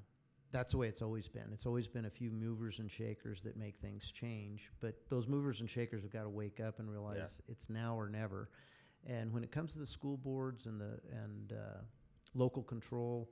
[0.54, 1.50] that's the way it's always been.
[1.52, 4.70] It's always been a few movers and shakers that make things change.
[4.80, 8.08] But those movers and shakers have got to wake up and realize it's now or
[8.08, 8.50] never.
[9.04, 11.80] And when it comes to the school boards and the and uh,
[12.34, 13.28] local control,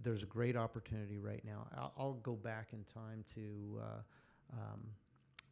[0.00, 1.66] there's a great opportunity right now.
[1.76, 4.80] I'll, I'll go back in time to uh, um,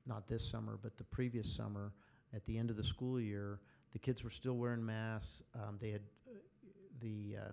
[0.06, 1.92] not this summer, but the previous summer.
[2.32, 3.58] At the end of the school year,
[3.92, 5.42] the kids were still wearing masks.
[5.56, 6.38] Um, they had uh,
[7.00, 7.52] the uh,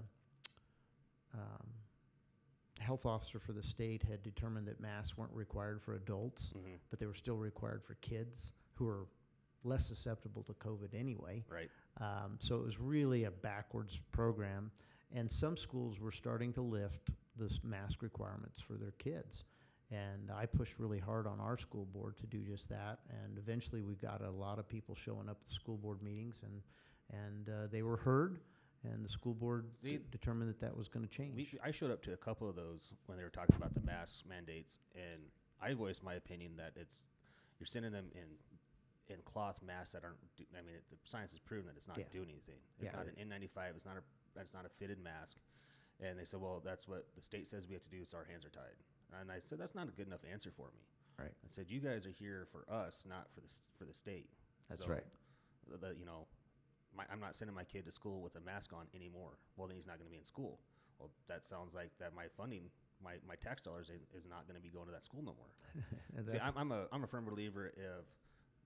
[1.33, 1.67] um,
[2.85, 6.75] health officer for the state had determined that masks weren't required for adults, Mm-hmm.
[6.89, 9.07] but they were still required for kids who are
[9.63, 11.43] less susceptible to COVID anyway.
[11.49, 11.69] Right.
[11.99, 14.71] Um, so it was really a backwards program,
[15.13, 19.43] and some schools were starting to lift the mask requirements for their kids.
[19.91, 22.99] And I pushed really hard on our school board to do just that.
[23.23, 26.41] And eventually, we got a lot of people showing up at the school board meetings,
[26.43, 26.61] and
[27.23, 28.39] and uh, they were heard.
[28.93, 31.35] And the school board See, determined that that was going to change.
[31.35, 33.81] We, I showed up to a couple of those when they were talking about the
[33.81, 35.21] mask mandates, and
[35.61, 37.01] I voiced my opinion that it's
[37.59, 38.27] you're sending them in
[39.07, 40.17] in cloth masks that aren't.
[40.35, 42.05] Do, I mean, it, the science has proven that it's not Yeah.
[42.11, 42.59] doing anything.
[42.79, 43.75] It's Yeah, not an N95.
[43.75, 44.39] It's not a.
[44.39, 45.37] It's not a fitted mask.
[46.01, 48.25] And they said, well, that's what the state says we have to do, so our
[48.25, 48.75] hands are tied.
[49.21, 50.81] And I said, that's not a good enough answer for me.
[51.17, 51.31] Right.
[51.31, 54.27] I said, you guys are here for us, not for the s- for the state.
[54.69, 55.05] That's So, right.
[55.71, 56.27] The, the- you know,
[56.95, 59.37] my, I'm not sending my kid to school with a mask on anymore.
[59.57, 60.59] Well, then he's not going to be in school.
[60.99, 62.69] Well, that sounds like that my funding,
[63.03, 65.35] my, my tax dollars is, is not going to be going to that school no
[65.35, 66.25] more.
[66.31, 68.05] See, I'm, I'm a I'm a firm believer of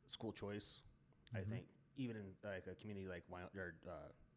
[0.05, 0.81] school choice.
[1.33, 1.49] I Mhm.
[1.49, 1.65] think
[1.97, 3.91] even in like a community like Wyoming or uh,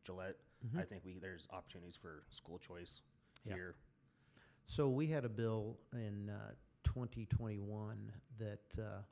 [0.04, 0.80] Gillette, Mhm.
[0.80, 3.02] I think we there's opportunities for school choice
[3.44, 3.54] Yeah.
[3.54, 3.74] here.
[4.64, 6.52] So we had a bill in uh,
[6.84, 9.02] 2021 that uh,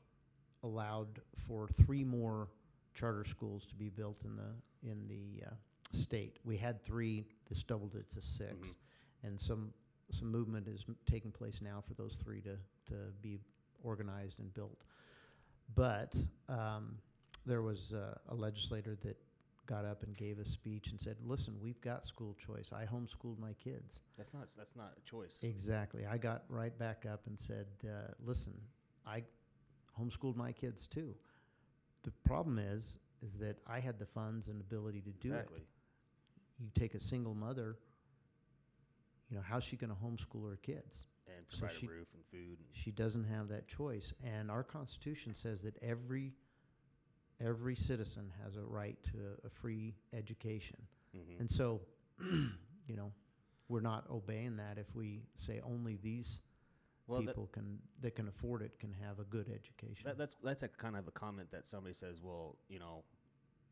[0.63, 2.49] allowed for three more
[2.95, 5.51] charter schools to be built in the in the uh,
[5.93, 6.39] state.
[6.45, 7.27] We had three.
[7.49, 8.77] This doubled it to 6
[9.23, 9.73] and some
[10.11, 12.57] some movement is m- taking place now for those three to
[12.89, 13.39] to be
[13.83, 14.83] organized and built.
[15.75, 16.15] But
[16.49, 16.97] um,
[17.47, 19.17] there was uh, a legislator that
[19.67, 22.73] got up and gave a speech and said, "Listen, we've got school choice.
[22.73, 25.43] I homeschooled my kids." That's not that's not a choice.
[25.43, 26.07] Exactly.
[26.07, 28.55] I got right back up and said, uh, "Listen,
[29.07, 29.23] I
[30.01, 31.15] homeschooled my kids too.
[32.03, 35.59] The problem is, is that I had the funds and ability to do exactly.
[35.61, 35.67] it.
[36.59, 37.77] You take a single mother,
[39.31, 41.07] you know, how's she going to homeschool her kids?
[41.27, 42.59] and So provide she- a roof and food.
[42.59, 44.13] And, She doesn't have that choice.
[44.25, 46.35] And our Constitution says that every
[47.43, 49.13] every citizen has a right to
[49.45, 50.77] a, free education.
[51.17, 51.41] Mhm.
[51.41, 51.81] And so,
[52.21, 53.11] you know,
[53.69, 56.43] we're not obeying that if we say only these
[57.11, 60.05] well, that, people can that can afford it can have a good education.
[60.05, 63.05] that, that's that's a kind of a comment that somebody says, well, you know,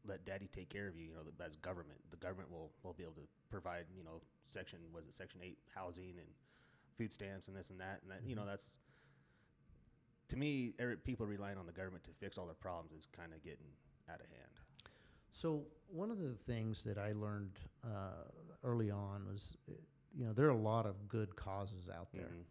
[0.06, 1.06] let daddy take care of you.
[1.08, 1.98] You know, that's government.
[2.10, 5.58] The government will will be able to provide, you know, section was it section eight
[5.74, 6.28] housing and
[6.96, 8.22] food stamps and this and that and that.
[8.28, 8.46] You know, Mhm.
[8.46, 8.74] that's
[10.28, 13.32] to me, every, people relying on the government to fix all their problems is kind
[13.32, 13.68] of getting
[14.10, 14.50] out of hand.
[15.30, 18.24] So one of the things that I learned uh,
[18.62, 19.72] early on was, uh,
[20.14, 22.44] you know, there are a lot of good causes out there, Mhm.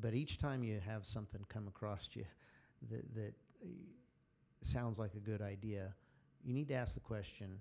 [0.00, 2.24] But each time you have something come across you
[2.90, 3.34] that that
[4.60, 5.94] sounds like a good idea,
[6.44, 7.58] you need to ask the question: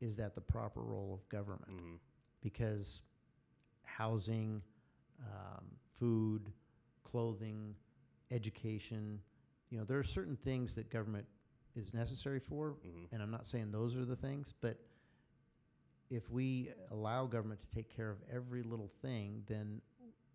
[0.00, 1.70] Is that the proper role of government?
[1.70, 1.98] Mhm.
[2.40, 3.02] Because
[3.82, 4.62] housing,
[5.20, 6.52] um, food,
[7.02, 7.74] clothing,
[8.30, 9.22] education,
[9.70, 11.26] you know, there are certain things that government
[11.74, 13.08] is necessary for, Mhm.
[13.12, 14.78] and I'm not saying those are the things, but
[16.10, 19.80] if we allow government to take care of every little thing, then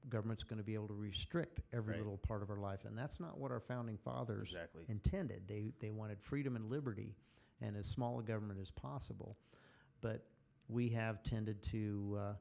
[0.10, 2.00] government's going to be able to restrict every Right.
[2.00, 4.86] little part of our life, and that's not what our founding fathers Exactly.
[4.88, 5.48] intended.
[5.48, 7.16] They they wanted freedom and liberty,
[7.62, 9.38] and as small a government as possible.
[10.02, 10.26] But
[10.68, 12.34] we have tended to uh,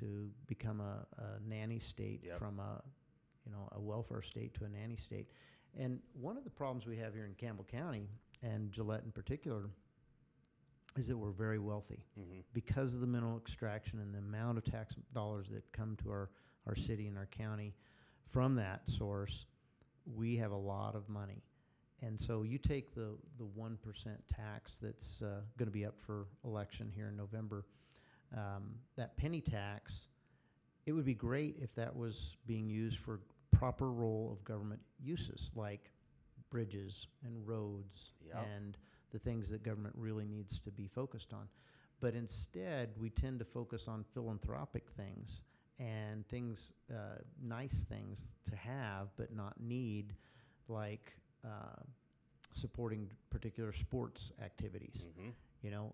[0.00, 2.38] to become a, a nanny state Yep.
[2.38, 2.82] from a
[3.46, 5.28] you know a welfare state to a nanny state.
[5.76, 8.08] And one of the problems we have here in Campbell County
[8.42, 9.68] and Gillette in particular
[10.96, 14.64] is that we're very wealthy hmm because of the mineral extraction and the amount of
[14.64, 16.30] tax dollars that come to our,
[16.66, 17.74] our city and our county
[18.30, 19.46] from that source,
[20.16, 21.42] we have a lot of money.
[22.02, 23.76] And so you take the, the 1%
[24.28, 27.64] tax that's uh, going to be up for election here in November,
[28.36, 30.08] um, that penny tax,
[30.84, 33.20] it would be great if that was being used for
[33.52, 35.90] proper role of government uses like
[36.50, 38.46] bridges and roads Yep.
[38.56, 38.76] and
[39.12, 41.48] the things that government really needs to be focused on.
[42.00, 45.40] But instead, we tend to focus on philanthropic things
[45.78, 50.14] and things, uh, nice things to have but not need,
[50.68, 51.12] like
[51.44, 51.82] uh,
[52.52, 55.08] supporting particular sports activities.
[55.18, 55.30] hmm
[55.62, 55.92] You know,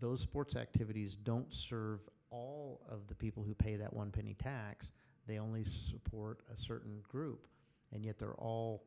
[0.00, 4.92] those sports activities don't serve all of the people who pay that one penny tax.
[5.26, 7.46] They only support a certain group,
[7.92, 8.84] and yet they're all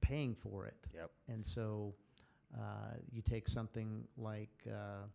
[0.00, 0.76] paying for it.
[0.94, 1.10] Yep.
[1.28, 1.94] And so
[2.54, 5.06] uh, you take something like, uh,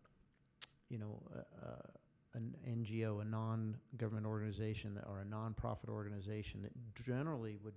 [0.88, 1.20] you know,
[1.62, 1.99] uh,
[2.34, 6.72] an NGO, a non-government organization that, or a nonprofit organization that
[7.04, 7.74] generally would,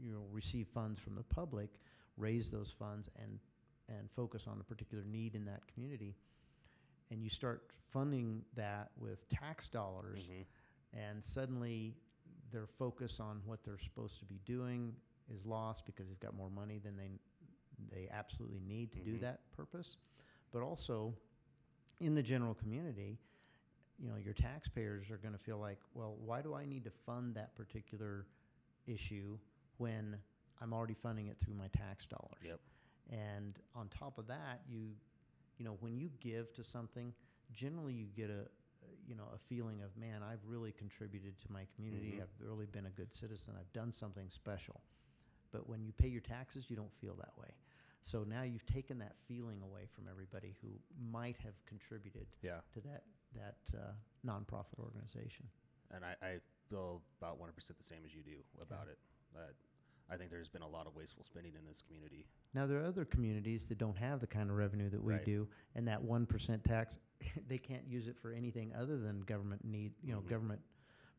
[0.00, 1.70] you know, receive funds from the public,
[2.16, 3.38] raise those funds and
[3.88, 6.14] and focus on a particular need in that community.
[7.10, 10.42] And you start funding that with tax dollars hmm
[10.92, 11.94] and suddenly
[12.50, 14.92] their focus on what they're supposed to be doing
[15.32, 17.08] is lost because they've got more money than they
[17.92, 19.20] they absolutely need to do Mhm.
[19.20, 19.96] that purpose.
[20.52, 21.14] But also
[22.00, 23.18] in the general community,
[24.00, 26.90] you know, your taxpayers are going to feel like, well, why do I need to
[26.90, 28.26] fund that particular
[28.86, 29.38] issue
[29.78, 30.16] when
[30.60, 32.42] I'm already funding it through my tax dollars?
[32.44, 32.60] Yep.
[33.10, 34.90] And on top of that, you,
[35.58, 37.12] you know, when you give to something,
[37.52, 38.46] generally you get a,
[39.06, 42.14] you know, a feeling of, man, I've really contributed to my community.
[42.18, 42.22] Mhm.
[42.22, 43.54] I've really been a good citizen.
[43.58, 44.80] I've done something special.
[45.52, 47.50] But when you pay your taxes, you don't feel that way.
[48.02, 50.68] So now you've taken that feeling away from everybody who
[51.10, 52.60] might have contributed Yeah.
[52.72, 53.02] to that
[53.36, 53.92] that uh,
[54.26, 55.46] nonprofit organization.
[55.94, 56.36] And I, I
[56.68, 58.98] feel about 100% the same as you do about it.
[59.34, 59.54] That
[60.12, 62.26] I think there's been a lot of wasteful spending in this community.
[62.54, 65.24] Now there are other communities that don't have the kind of revenue that we Right.
[65.24, 66.98] do, and that one percent tax,
[67.48, 70.28] they can't use it for anything other than government need, you know, Mhm.
[70.28, 70.60] government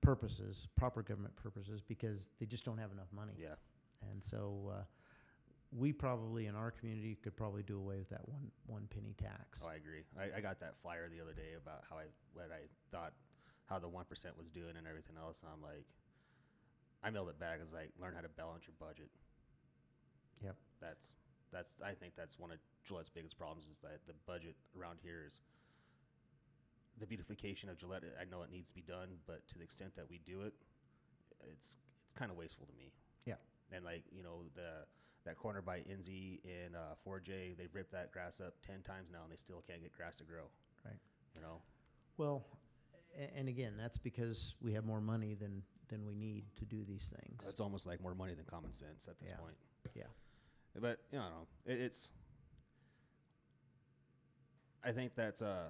[0.02, 3.34] purposes, proper government purposes, because they just don't have enough money.
[3.38, 3.56] Yeah.
[4.12, 4.84] And so uh,
[5.72, 9.62] we probably in our community could probably do away with that one one penny tax.
[9.64, 10.04] Oh, I agree.
[10.20, 13.14] I, I got that flyer the other day about how I what I thought
[13.68, 15.88] how the one percent was doing and everything else, and I'm like,
[17.04, 17.60] I mailed it back.
[17.62, 19.10] It's like learn how to balance your budget.
[20.44, 20.56] Yep.
[20.82, 21.14] That's
[21.52, 25.24] that's I think that's one of Gillette's biggest problems is that the budget around here
[25.26, 25.40] is
[27.00, 28.04] the beautification of Gillette.
[28.20, 30.54] I know it needs to be done, but to the extent that we do it,
[31.48, 32.92] it's it's kind of wasteful to me.
[33.26, 33.40] Yeah.
[33.72, 34.84] And like you know the
[35.26, 39.20] that corner by Enzi and uh, 4J, they've ripped that grass up ten times now,
[39.24, 40.44] and they still can't get grass to grow.
[40.86, 40.96] Right.
[41.36, 41.62] You know.
[42.18, 42.46] Well,
[43.36, 47.12] and again, that's because we have more money than than we need to do these
[47.20, 47.44] things.
[47.48, 49.38] It's almost like more money than common sense at this Yeah.
[49.38, 49.56] point.
[49.94, 50.04] Yeah.
[50.80, 52.10] But you know, it, it's.
[54.84, 55.70] I think that's uh,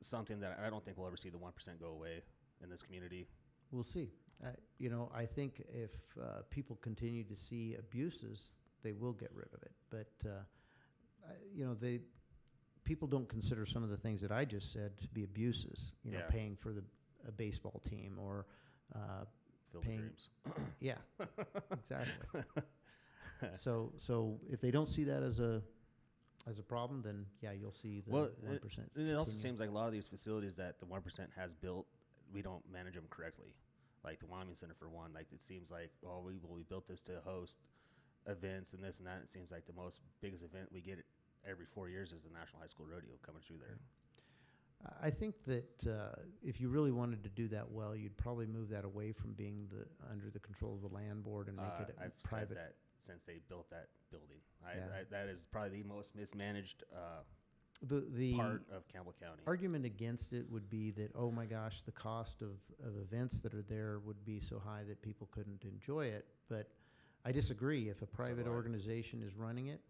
[0.00, 2.22] something that I don't think we'll ever see the one percent go away.
[2.62, 3.28] in this community?
[3.70, 4.10] We'll see.
[4.44, 4.48] Uh,
[4.78, 9.48] you know, I think if uh, people continue to see abuses, they will get rid
[9.54, 9.72] of it.
[9.90, 10.32] But uh,
[11.28, 12.00] I, you know, they
[12.84, 15.92] people don't consider some of the things that I just said to be abuses.
[16.04, 16.30] You know, Yeah.
[16.30, 16.82] paying for the
[17.26, 18.46] a baseball team or
[18.94, 19.24] uh,
[19.72, 20.30] Field Paying- dreams.
[20.80, 20.94] yeah,
[21.72, 22.40] exactly.
[23.52, 25.62] so so if they don't see that as a
[26.46, 28.90] as a problem, then yeah, you'll see the Well, one percent.
[28.96, 31.54] And it also seems like a lot of these facilities that the one percent has
[31.54, 31.86] built,
[32.32, 33.54] we don't manage them correctly.
[34.04, 36.86] Like the Wyoming Center for one, like it seems like oh we well, we built
[36.86, 37.58] this to host
[38.28, 39.20] events and this and that.
[39.24, 40.98] It seems like the most biggest event we get
[41.48, 43.78] every four years is the National High School Rodeo coming through there.
[45.02, 48.68] I think that uh, if you really wanted to do that well, you'd probably move
[48.68, 51.82] that away from being the under the control of the land board and make Uh,
[51.88, 52.48] it a I've private.
[52.48, 54.38] said that since they built that building.
[54.64, 55.00] I, Yeah.
[55.00, 57.22] I, that is probably the most mismanaged uh,
[57.82, 59.42] The the part of Campbell County.
[59.46, 62.52] argument against it would be that oh my gosh, the cost of,
[62.86, 66.24] of events that are there would be so high that people couldn't enjoy it.
[66.48, 66.68] But
[67.24, 67.88] I disagree.
[67.88, 69.80] If a private organization is running it,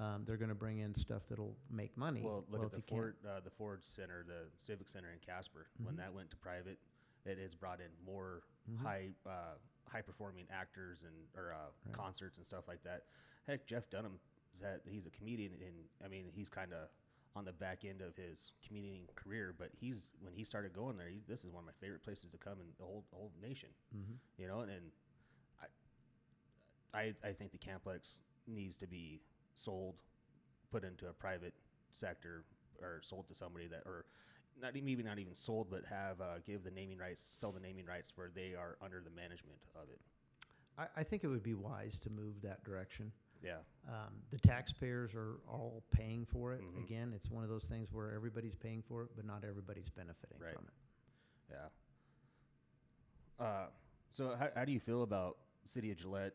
[0.00, 2.22] um, they're going to bring in stuff that'll make money.
[2.22, 5.66] Well, look if at the Ford, uh, the Ford Center, the Civic Center in Casper.
[5.82, 5.98] When Mhm.
[5.98, 6.78] that went to private,
[7.24, 8.76] it has brought in more Mhm.
[8.78, 9.56] high uh,
[9.88, 11.94] high performing actors and or uh, Right.
[11.94, 13.06] concerts and stuff like that.
[13.46, 14.20] Heck, Jeff Dunham,
[14.84, 16.90] he's a comedian, and I mean he's kind of
[17.34, 19.52] on the back end of his comedian career.
[19.56, 22.30] But he's when he started going there, he, this is one of my favorite places
[22.32, 23.70] to come in the whole whole nation.
[23.96, 24.18] Mhm.
[24.36, 24.92] You know, and I
[26.94, 29.20] I I think the Camplex needs to be
[29.54, 29.96] sold,
[30.70, 31.54] put into a private
[31.92, 32.44] sector,
[32.80, 34.04] or sold to somebody that, or
[34.60, 37.86] not maybe not even sold, but have uh, give the naming rights, sell the naming
[37.86, 40.00] rights where they are under the management of it.
[40.78, 43.12] I, I think it would be wise to move that direction.
[43.42, 46.60] Yeah, Um, the taxpayers are all paying for it.
[46.60, 46.82] Mhm.
[46.84, 50.38] Again, it's one of those things where everybody's paying for it, but not everybody's benefiting
[50.40, 50.54] Right.
[50.54, 50.72] from it.
[51.50, 51.68] yeah.
[53.38, 53.66] Uh,
[54.10, 56.34] so how, how do you feel about city of Gillette,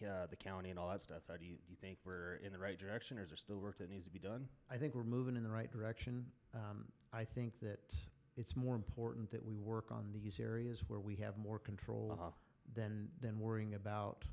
[0.00, 1.22] the the county, and all that stuff?
[1.28, 3.58] How do you do you think we're in the right direction, or is there still
[3.58, 4.48] work that needs to be done?
[4.70, 6.26] I think we're moving in the right direction.
[6.54, 7.92] Um, I think that
[8.36, 12.24] it's more important that we work on these areas where we have more control Uh
[12.24, 12.30] huh.
[12.74, 14.24] than than worrying about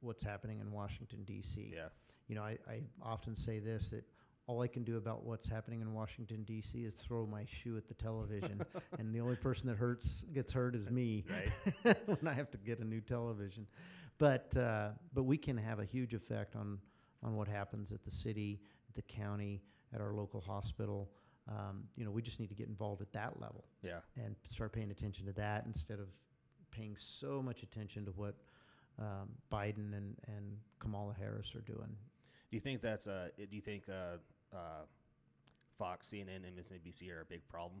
[0.00, 1.72] what's happening in Washington D.C.
[1.74, 1.88] Yeah.
[2.28, 4.04] You know, I, I often say this that
[4.46, 6.78] all I can do about what's happening in Washington D.C.
[6.84, 8.62] is throw my shoe at the television,
[8.98, 11.24] and the only person that hurts gets hurt is me
[11.84, 11.96] Right.
[12.06, 13.66] when I have to get a new television.
[14.20, 16.78] But uh, but we can have a huge effect on
[17.24, 19.62] on what happens at the city, at the county,
[19.94, 21.10] at our local hospital.
[21.48, 24.00] Um, you know, we just need to get involved at that level Yeah.
[24.16, 26.06] and start paying attention to that instead of
[26.70, 28.36] paying so much attention to what
[29.00, 31.96] um, Biden and, and Kamala Harris are doing.
[32.50, 33.28] Do you think that's uh?
[33.38, 34.18] Do you think uh,
[34.54, 34.84] uh,
[35.78, 37.80] Fox, CNN, and MSNBC are a big problem?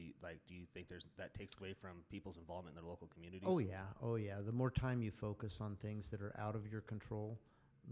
[0.00, 0.40] Do you like?
[0.48, 3.46] Do you think there's that takes away from people's involvement in their local communities?
[3.46, 4.36] Oh yeah, oh yeah.
[4.44, 7.38] The more time you focus on things that are out of your control,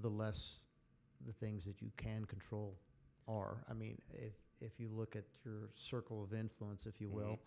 [0.00, 0.66] the less
[1.26, 2.78] the things that you can control
[3.26, 3.64] are.
[3.70, 7.38] I mean, if if you look at your circle of influence, if you will,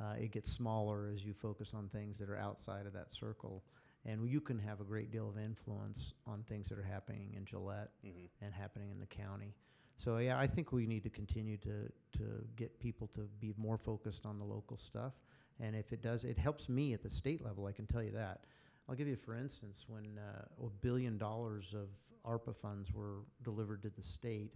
[0.00, 3.62] uh, it gets smaller as you focus on things that are outside of that circle,
[4.06, 7.44] and you can have a great deal of influence on things that are happening in
[7.44, 9.54] Gillette hmm and happening in the county.
[9.96, 13.78] So yeah, I think we need to continue to to get people to be more
[13.78, 15.12] focused on the local stuff.
[15.58, 17.66] And if it does, it helps me at the state level.
[17.66, 18.40] I can tell you that.
[18.88, 21.88] I'll give you for instance when uh, a billion dollars of
[22.30, 24.54] ARPA funds were delivered to the state.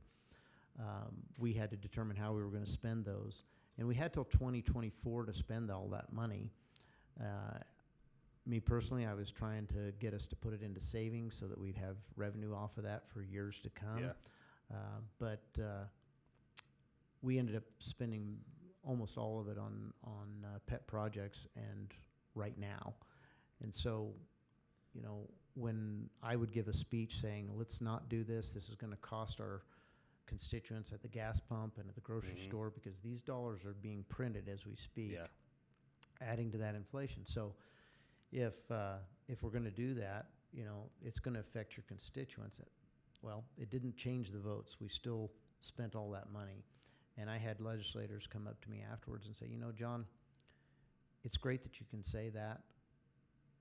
[0.79, 3.43] Um, we had to determine how we were going to spend those,
[3.79, 6.51] and we had till 2024 to spend all that money.
[7.21, 7.59] Uh,
[8.47, 11.59] me personally, I was trying to get us to put it into savings so that
[11.59, 13.99] we'd have revenue off of that for years to come.
[13.99, 14.13] Yeah.
[14.73, 14.75] Uh,
[15.19, 15.85] but uh,
[17.23, 18.39] we ended up spending
[18.87, 21.93] almost all of it on on uh, pet projects and
[22.35, 22.95] right now,
[23.63, 24.13] and so,
[24.95, 28.51] you know, when I would give a speech saying, "Let's not do this.
[28.51, 29.63] This is going to cost our
[30.27, 32.45] constituents at the gas pump and at the grocery Mhm.
[32.45, 35.27] store because these dollars are being printed as we speak." Yeah.
[36.23, 37.25] adding to that inflation.
[37.25, 37.55] So
[38.31, 41.85] if uh, if we're going to do that, you know, it's going to affect your
[41.89, 42.61] constituents.
[43.23, 44.77] Well, it didn't change the votes.
[44.81, 46.65] We still spent all that money.
[47.19, 50.07] And I had legislators come up to me afterwards and say, you know, John,
[51.25, 52.61] it's great that you can say that,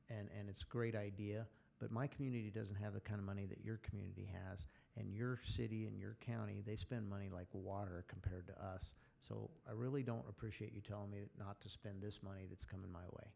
[0.09, 1.45] and and it's a great idea.
[1.79, 5.39] But my community doesn't have the kind of money that your community has, and your
[5.43, 8.95] city and your county they spend money like water compared to us.
[9.19, 12.91] So I really don't appreciate you telling me not to spend this money that's coming
[12.91, 13.27] my way.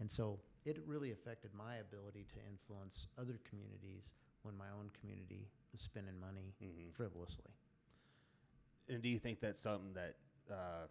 [0.00, 4.12] And so it really affected my ability to influence other communities
[4.42, 7.50] when my own community was spending money hmm frivolously.
[8.88, 10.16] And do you think that's something that
[10.50, 10.86] uh,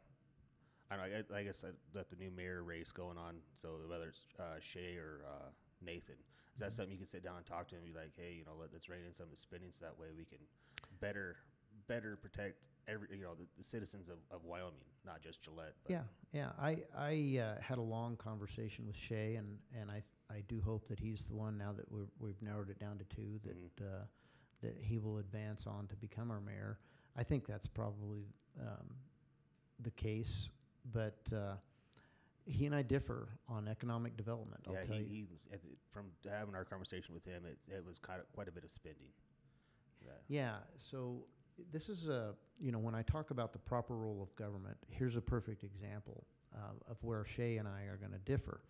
[0.90, 3.36] I don't know, I, I guess I, that the new mayor race going on.
[3.54, 5.50] So whether it's uh, Shay or uh,
[5.82, 6.16] Nathan,
[6.54, 6.72] is that Mhm.
[6.72, 8.54] something you can sit down and talk to him and be like, hey, you know,
[8.60, 10.40] let, let's rein in some of the spending so that way we can
[11.00, 11.38] better
[11.88, 15.76] better protect every you know the, the citizens of, of Wyoming, not just Gillette.
[15.84, 16.52] But Yeah, yeah.
[16.60, 20.88] I I uh, had a long conversation with Shay, and and I I do hope
[20.88, 23.86] that he's the one now that we're, we've narrowed it down to two that Mhm.
[24.02, 24.06] uh,
[24.62, 26.80] that he will advance on to become our mayor.
[27.16, 28.26] I think that's probably
[28.60, 28.96] um,
[29.80, 30.50] the case,
[30.92, 31.58] but uh,
[32.46, 34.64] he and I differ on economic development.
[34.68, 35.08] I'll yeah, tell he, you.
[35.10, 38.48] he at the- from having our conversation with him, it it was kind of quite
[38.48, 39.12] a bit of spending.
[40.04, 40.12] Yeah.
[40.28, 41.26] Yeah, so
[41.72, 45.16] this is a, you know, when I talk about the proper role of government, here's
[45.16, 46.26] a perfect example
[46.56, 48.62] uh, of where Shay and I are going to differ.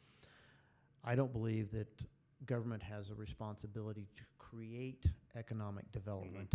[1.04, 1.88] I don't believe that
[2.46, 6.54] government has a responsibility to create economic development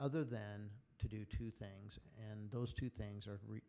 [0.00, 1.98] other than to do two things,
[2.30, 3.60] and those two things are re-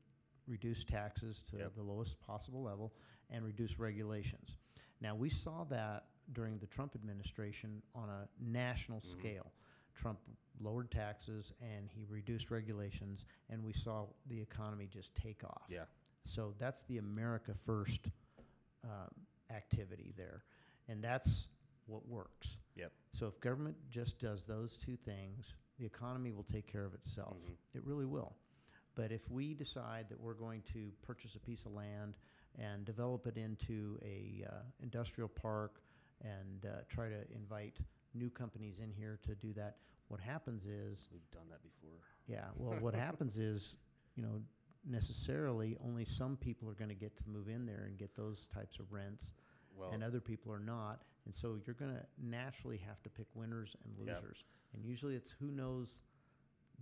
[0.48, 1.76] reduce taxes to Yep.
[1.76, 2.94] the lowest possible level
[3.30, 4.58] and reduce regulations.
[5.02, 9.04] Now, we saw that during the Trump administration on a national Mhm.
[9.06, 9.52] scale.
[9.96, 10.20] Trump
[10.60, 15.66] lowered taxes and he reduced regulations, and we saw the economy just take off.
[15.70, 15.86] Yeah.
[16.26, 18.10] So that's the America First
[18.84, 19.10] um,
[19.56, 20.44] activity there,
[20.88, 21.48] and that's
[21.88, 22.58] what works.
[22.76, 22.92] Yep.
[23.12, 27.38] So if government just does those two things, the economy will take care of itself.
[27.46, 27.56] Mhm.
[27.74, 28.36] It really will.
[28.96, 32.18] But if we decide that we're going to purchase a piece of land
[32.58, 35.82] and develop it into a uh, industrial park
[36.22, 37.78] and uh, try to invite
[38.14, 39.78] new companies in here to do that,
[40.08, 42.00] what happens is We've done that before.
[42.28, 43.76] yeah, well, what happens is,
[44.16, 44.42] you know,
[44.88, 48.48] necessarily only some people are going to get to move in there and get those
[48.48, 49.34] types of rents,
[49.76, 51.02] Well, and other people are not.
[51.26, 54.22] And so you're going to naturally have to pick winners and Yep.
[54.22, 54.44] losers.
[54.74, 56.04] And usually it's who knows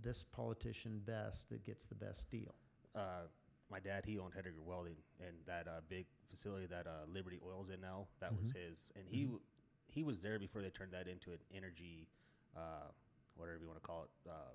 [0.02, 2.54] this politician best that gets the best deal.
[2.94, 3.22] uh,
[3.70, 7.70] my dad he owned Heidegger Welding, and that uh, big facility that uh, Liberty Oil's
[7.70, 8.56] in now that was Mhm.
[8.56, 9.40] his, and he Mhm.
[9.88, 12.06] he was there before they turned that into an energy,
[12.54, 12.88] uh,
[13.36, 14.52] whatever you want to call it, uh,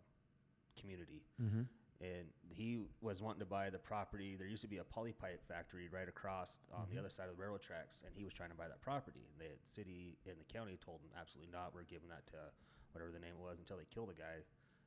[0.78, 1.24] community.
[1.42, 1.64] Mm-hmm.
[2.02, 4.38] And he was wanting to buy the property.
[4.38, 6.91] There used to be a polypipe factory right across on Mhm.
[6.91, 9.26] the other side of the railroad tracks, and he was trying to buy that property.
[9.30, 11.74] And the city and the county told him absolutely not.
[11.74, 12.54] We're giving that to
[12.93, 14.45] whatever the name was until they killed the guy,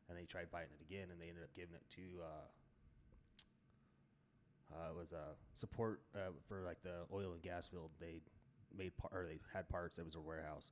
[0.08, 2.22] and they tried buying it again, and they ended up giving it to.
[2.22, 2.48] Uh,
[4.74, 7.90] uh, it was a support uh, for like the oil and gas field.
[8.00, 8.22] They
[8.74, 9.98] made par- or they had parts.
[9.98, 10.70] It was a warehouse.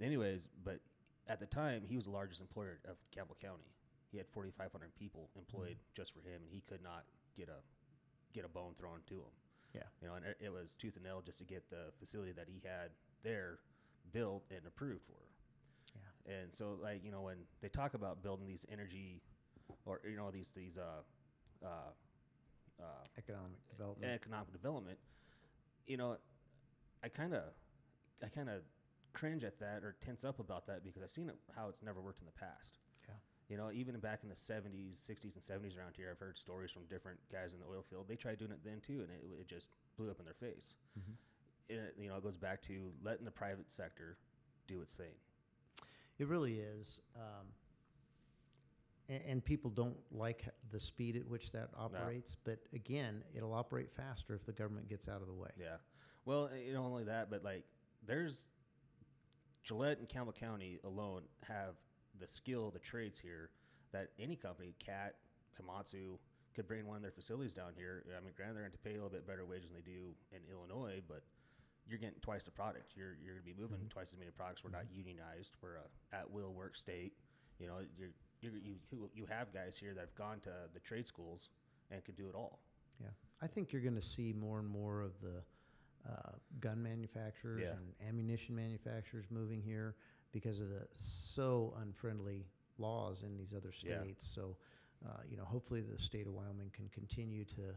[0.00, 0.80] Anyways, but
[1.28, 3.70] at the time he was the largest employer of Campbell County.
[4.10, 7.04] He had 4,500 people employed just for him, and he could not
[7.36, 7.60] get a
[8.32, 9.34] get a bone thrown to him.
[9.74, 9.82] Yeah.
[10.00, 12.46] you know, and it, it was tooth and nail just to get the facility that
[12.48, 12.90] he had
[13.22, 13.58] there
[14.12, 15.20] built and approved for.
[15.94, 16.40] Yeah.
[16.40, 19.20] And so, like you know, when they talk about building these energy,
[19.84, 21.02] or you know, these these uh,
[21.64, 21.92] uh,
[22.80, 22.84] uh,
[23.16, 24.12] Economic development.
[24.12, 24.98] economic development,
[25.86, 26.16] you know,
[27.02, 27.42] I kind of,
[28.22, 28.62] I kind of
[29.12, 32.00] cringe at that or tense up about that because I've seen it, how it's never
[32.00, 32.78] worked in the past.
[33.48, 36.70] You know, even back in the 70s, 60s, and 70s around here, I've heard stories
[36.70, 38.06] from different guys in the oil field.
[38.06, 40.74] They tried doing it then too, and it, it just blew up in their face.
[40.98, 41.14] Mhm.
[41.70, 44.18] And it, you know, it goes back to letting the private sector
[44.66, 45.14] do its thing.
[46.18, 47.00] It really is.
[47.16, 47.46] Um,
[49.08, 52.36] and, and people don't like the speed at which that operates.
[52.44, 55.50] But again, it'll operate faster if the government gets out of the way.
[55.58, 55.76] Yeah.
[56.26, 57.64] Well, you know, only that, but like,
[58.06, 58.44] there's
[59.62, 61.76] Gillette and Campbell County alone have
[62.20, 63.50] the skill, the trades here
[63.92, 65.16] that any company, Cat,
[65.60, 66.18] Komatsu,
[66.54, 68.04] could bring one of their facilities down here.
[68.16, 70.14] I mean, granted, they're going to pay a little bit better wages than they do
[70.32, 71.22] in Illinois, but
[71.88, 72.92] you're getting twice the product.
[72.96, 73.90] You're you're going to be moving Mhm.
[73.90, 74.62] twice as many products.
[74.64, 75.56] We're not unionized.
[75.62, 77.14] We're a at will work state.
[77.58, 78.10] You know, you're,
[78.40, 81.48] you're you you have guys here that have gone to the trade schools
[81.90, 82.60] and can do it all.
[83.00, 83.08] Yeah,
[83.40, 85.42] I think you're going to see more and more of the
[86.08, 87.72] uh, gun manufacturers Yeah.
[87.76, 89.96] and ammunition manufacturers moving here
[90.32, 92.46] because of the so unfriendly
[92.78, 94.00] laws in these other Yeah.
[94.00, 94.26] states.
[94.26, 94.56] So,
[95.06, 97.76] uh, you know, hopefully the state of Wyoming can continue to,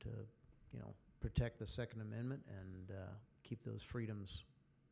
[0.00, 0.08] to,
[0.72, 3.10] you know, protect the Second Amendment and uh,
[3.42, 4.44] keep those freedoms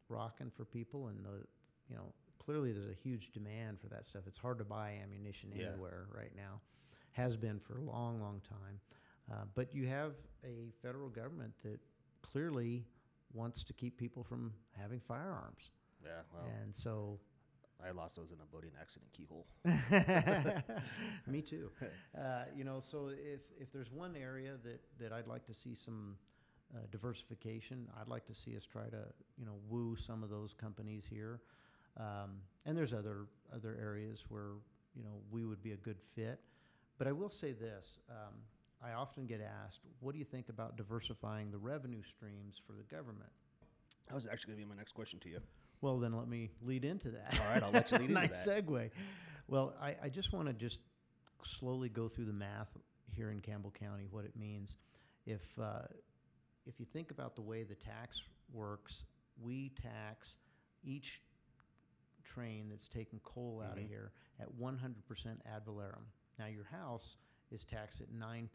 [0.08, 1.08] rocking for people.
[1.08, 1.46] And the,
[1.88, 4.26] you know, clearly there's a huge demand for that stuff.
[4.26, 5.68] It's hard to buy ammunition Yeah.
[5.68, 6.60] anywhere right now.
[7.12, 8.80] Has been for a long, long time.
[9.30, 11.80] Uh, but you have a federal government that
[12.22, 12.86] clearly
[13.32, 15.70] wants to keep people from having firearms.
[16.04, 16.22] Yeah.
[16.32, 17.18] Well, and so,
[17.86, 19.46] I lost those in a boating accident keyhole.
[21.26, 21.70] me too.
[22.16, 25.74] Uh, you know, so if, if there's one area that, that I'd like to see
[25.74, 26.16] some
[26.74, 29.04] uh, diversification, I'd like to see us try to,
[29.38, 31.40] you know, woo some of those companies here.
[31.98, 34.52] Um, and there's other, other areas where,
[34.94, 36.40] you know, we would be a good fit.
[36.98, 38.34] But I will say this, um,
[38.82, 42.82] I often get asked, what do you think about diversifying the revenue streams for the
[42.94, 43.30] government?
[44.08, 45.40] That was actually going to be my next question to you.
[45.80, 47.38] Well, then let me lead into that.
[47.40, 48.62] All right, I'll let you lead into nice that.
[48.64, 48.90] Nice segue.
[49.48, 50.80] Well, I, I just want to just
[51.44, 52.68] slowly go through the math
[53.14, 54.76] here in Campbell County, what it means.
[55.26, 55.82] If uh,
[56.66, 58.22] if you think about the way the tax
[58.52, 59.06] works,
[59.42, 60.36] we tax
[60.84, 61.22] each
[62.24, 63.88] train that's taking coal out of Mhm.
[63.88, 66.04] here at 100% ad valorem.
[66.38, 67.16] Now, your house
[67.50, 68.48] is taxed at 9%.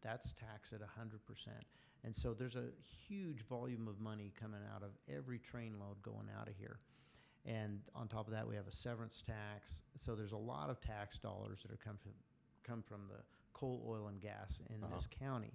[0.00, 1.66] That's taxed at 100%.
[2.04, 2.66] And so there's a
[3.08, 6.78] huge volume of money coming out of every train load going out of here.
[7.44, 9.82] And on top of that, we have a severance tax.
[9.96, 12.12] So there's a lot of tax dollars that are come from,
[12.62, 13.22] come from the
[13.52, 14.94] coal, oil, and gas in Uh-huh.
[14.94, 15.52] this county.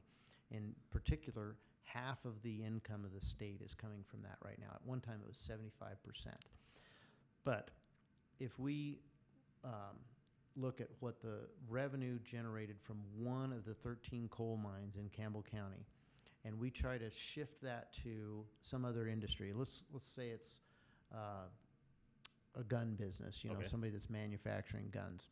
[0.52, 4.72] In particular, half of the income of the state is coming from that right now.
[4.76, 6.28] At one time, it was 75%.
[7.44, 7.72] But
[8.40, 9.00] if we
[9.64, 9.98] um,
[10.56, 15.44] look at what the revenue generated from one of the 13 coal mines in Campbell
[15.50, 15.86] County,
[16.46, 19.54] and we try to shift that to some other industry.
[19.54, 20.60] Let's let's say it's
[21.14, 21.48] uh,
[22.56, 23.44] a gun business.
[23.44, 23.68] You know, Okay.
[23.68, 25.30] somebody that's manufacturing guns.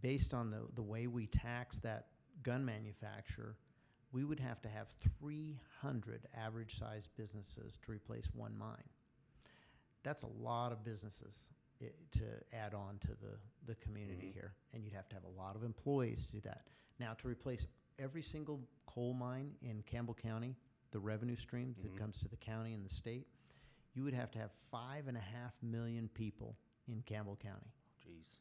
[0.00, 2.06] Based on the the way we tax that
[2.42, 3.56] gun manufacturer,
[4.10, 8.88] we would have to have 300 average sized businesses to replace one mine.
[10.02, 11.50] That's a lot of businesses
[11.80, 14.32] i- to add on to the, the community Mhm.
[14.32, 14.54] here.
[14.72, 16.66] And you'd have to have a lot of employees to do that.
[16.98, 17.66] Now, to replace
[17.98, 20.56] every single coal mine in Campbell County,
[20.90, 21.98] the revenue stream that Mhm.
[21.98, 23.26] comes to the county and the state,
[23.94, 27.72] you would have to have five and a half million people in Campbell County.
[28.00, 28.40] Jeez.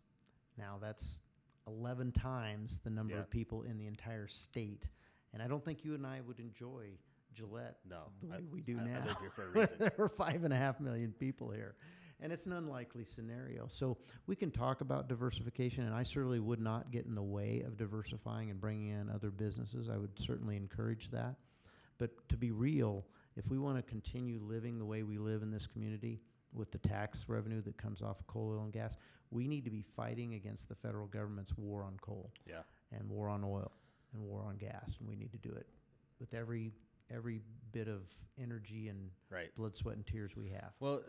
[0.57, 1.21] Now, that's
[1.67, 3.21] 11 times the number Yeah.
[3.21, 4.87] of people in the entire state.
[5.33, 6.97] And I don't think you and I would enjoy
[7.33, 8.11] Gillette No.
[8.21, 9.05] the I- way we do I- I now.
[9.05, 9.77] live here for a reason.
[9.79, 11.75] there are five and a half million people here.
[12.22, 13.65] And it's an unlikely scenario.
[13.67, 13.97] So
[14.28, 17.78] we can talk about diversification, and I certainly would not get in the way of
[17.78, 19.89] diversifying and bringing in other businesses.
[19.89, 21.36] I would certainly encourage that.
[21.97, 23.05] But to be real,
[23.36, 26.22] if we want to continue living the way we live in this community
[26.53, 28.97] with the tax revenue that comes off of coal, oil, and gas,
[29.32, 32.61] we need to be fighting against the federal government's war on coal Yeah.
[32.91, 33.72] and war on oil
[34.13, 35.67] and war on gas, and we need to do it
[36.19, 36.72] with every
[37.09, 37.41] every
[37.74, 38.03] bit of
[38.38, 39.53] energy and Right.
[39.55, 40.74] blood, sweat, and tears we have.
[40.80, 41.03] Well,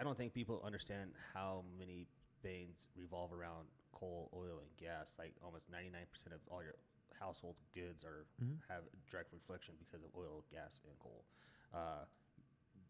[0.00, 2.06] I don't think people understand how many
[2.42, 5.16] things revolve around coal, oil, and gas.
[5.18, 6.74] Like almost 99% of all your
[7.18, 8.58] household goods are Mhm.
[8.68, 11.24] have direct reflection because of oil, gas, and coal.
[11.74, 12.04] Uh,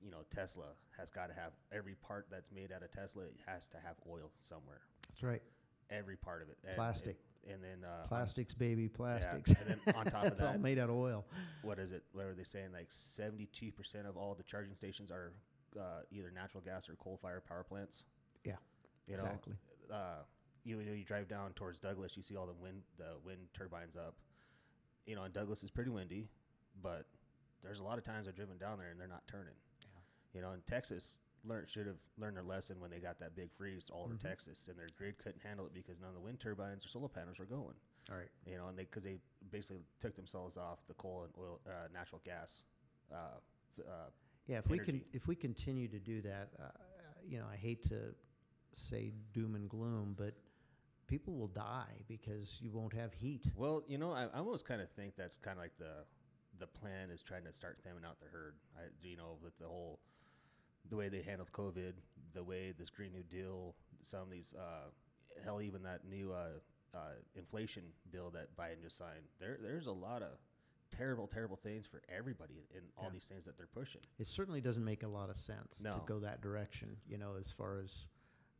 [0.00, 3.36] you know, Tesla has got to have every part that's made out of Tesla it
[3.44, 4.82] has to have oil somewhere.
[5.08, 5.42] That's right.
[5.90, 6.58] Every part of it.
[6.64, 7.16] And- Plastic.
[7.42, 9.50] And, and then uh, Plastics, baby, plastics.
[9.50, 11.26] and then on top of it's all made out of oil.
[11.62, 12.04] what is it?
[12.12, 12.70] What are they saying?
[12.72, 15.32] Like seventy-two percent of all the charging stations are
[15.78, 18.04] uh, either natural gas or coal-fired power plants.
[18.44, 18.56] Yeah,
[19.06, 19.54] you know, exactly.
[19.92, 20.22] Uh,
[20.64, 23.96] you know, you drive down towards Douglas, you see all the wind, the wind turbines
[23.96, 24.14] up.
[25.06, 26.28] You know, and Douglas is pretty windy,
[26.82, 27.06] but
[27.62, 29.54] there's a lot of times I've driven down there and they're not turning.
[30.34, 33.50] You know, in Texas, learn should have learned their lesson when they got that big
[33.52, 34.20] freeze all over Mhm.
[34.20, 37.08] Texas, and their grid couldn't handle it because none of the wind turbines or solar
[37.08, 37.74] panels were going
[38.10, 38.30] All right.
[38.46, 39.18] you know, and they because they
[39.50, 42.62] basically took themselves off the coal and oil, uh, natural gas.
[43.10, 43.40] Uh,
[43.80, 44.10] uh,
[44.46, 45.06] Yeah, if we can energy.
[45.12, 46.68] if we continue to do that, uh,
[47.28, 48.14] you know, I hate to
[48.72, 50.34] say doom and gloom, but
[51.06, 53.44] people will die because you won't have heat.
[53.56, 56.04] well, you know, I, I almost kind of think that's kind of like the
[56.58, 58.54] the plan is trying to start thinning out the herd.
[58.76, 60.00] I, you know, with the whole
[60.88, 61.92] the way they handled COVID,
[62.34, 64.88] the way this Green New Deal, some of these, uh,
[65.44, 69.24] hell, even that new uh, uh, inflation bill that Biden just signed.
[69.38, 70.30] There, there's a lot of
[70.90, 73.10] terrible, terrible things for everybody in all Yeah.
[73.10, 74.02] these things that they're pushing.
[74.18, 76.96] It certainly doesn't make a lot of sense to go that direction.
[77.06, 78.08] You know, as far as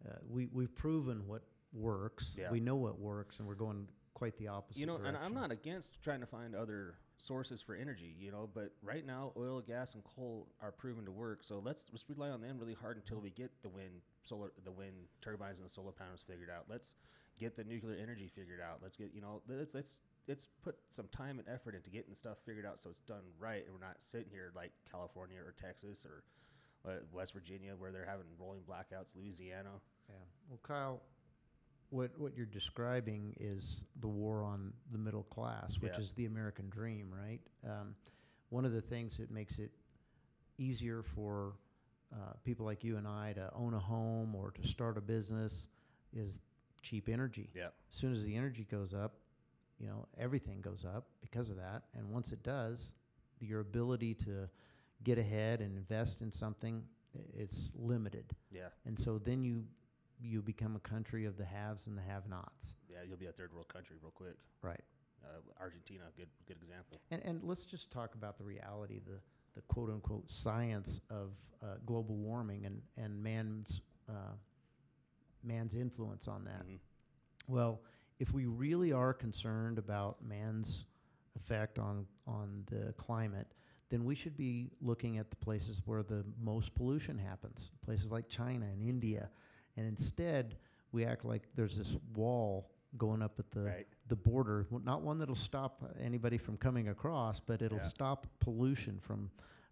[0.08, 2.50] uh, we we've proven what works, Yeah.
[2.50, 4.80] we know what works, and we're going quite the opposite.
[4.80, 8.46] you know, and I'm not against trying to find other sources for energy, you know,
[8.52, 11.44] but right now oil, gas, and coal are proven to work.
[11.44, 14.72] So let's just rely on them really hard until we get the wind, solar, the
[14.72, 16.64] wind turbines and the solar panels figured out.
[16.68, 16.96] Let's
[17.38, 18.80] get the nuclear energy figured out.
[18.82, 19.98] Let's get, you know, let's let's
[20.28, 23.64] let's put some time and effort into getting stuff figured out so it's done right,
[23.64, 26.22] and we're not sitting here like California or Texas or
[26.90, 29.70] uh, West Virginia where they're having rolling blackouts, Louisiana.
[30.08, 30.14] Yeah.
[30.48, 31.02] Well, Kyle,
[31.90, 36.00] what what you're describing is the war on the middle class, which Yeah.
[36.00, 37.40] is the American dream, right?
[37.68, 37.94] Um,
[38.50, 39.70] one of the things that makes it
[40.58, 41.54] easier for
[42.12, 45.68] uh, people like you and I to own a home or to start a business
[46.12, 46.40] is
[46.82, 47.50] cheap energy.
[47.54, 47.66] Yeah.
[47.88, 49.14] As soon as the energy goes up,
[49.80, 51.82] you know everything goes up because of that.
[51.96, 52.94] And once it does,
[53.40, 54.48] your ability to
[55.02, 56.84] get ahead and invest in something
[57.36, 58.24] it's limited.
[58.52, 58.68] Yeah.
[58.84, 59.64] And so then you
[60.22, 62.74] you become a country of the haves and the have-nots.
[62.90, 64.36] Yeah, you'll be a third world country real quick.
[64.60, 64.80] Right.
[65.24, 67.00] Uh, Argentina, good good example.
[67.10, 69.18] And, and let's just talk about the reality, the,
[69.54, 71.30] the quote unquote science of
[71.62, 74.34] uh, global warming and, and man's, uh,
[75.42, 76.66] man's influence on that.
[76.66, 76.78] Mhm.
[77.48, 77.80] Well,
[78.20, 80.84] if we really are concerned about man's
[81.34, 83.48] effect on, on the climate,
[83.88, 88.28] then we should be looking at the places where the most pollution happens, places like
[88.28, 89.30] China and India.
[89.76, 90.58] And instead,
[90.92, 93.86] we act like there's this wall going up at the, Right.
[94.08, 97.84] the border, not one that'll stop anybody from coming across, but it'll Yeah.
[97.84, 99.30] stop pollution from,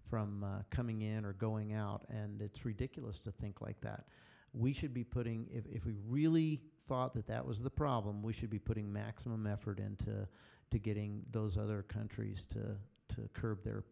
[0.09, 2.07] from uh, coming in or going out.
[2.09, 4.07] And it's ridiculous to think like that.
[4.55, 8.33] We should be putting, if, if we really thought that that was the problem, we
[8.33, 10.27] should be putting maximum effort into
[10.71, 12.77] to getting those other countries to,
[13.15, 13.85] to curb their,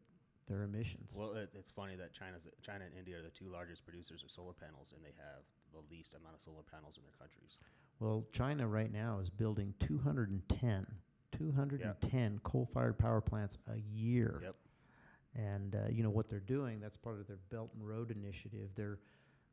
[0.49, 1.15] their emissions.
[1.17, 4.31] Well, it, it's funny that China's China and India are the two largest producers of
[4.31, 5.43] solar panels, and they have
[5.73, 7.59] the least amount of solar panels in their countries.
[7.99, 10.87] Well, China right now is building 210,
[11.33, 14.41] 210 coal-fired power plants a year.
[14.43, 14.55] Yep.
[15.35, 16.81] And uh, you know what they're doing?
[16.81, 18.71] That's part of their Belt and Road Initiative.
[18.75, 18.99] They're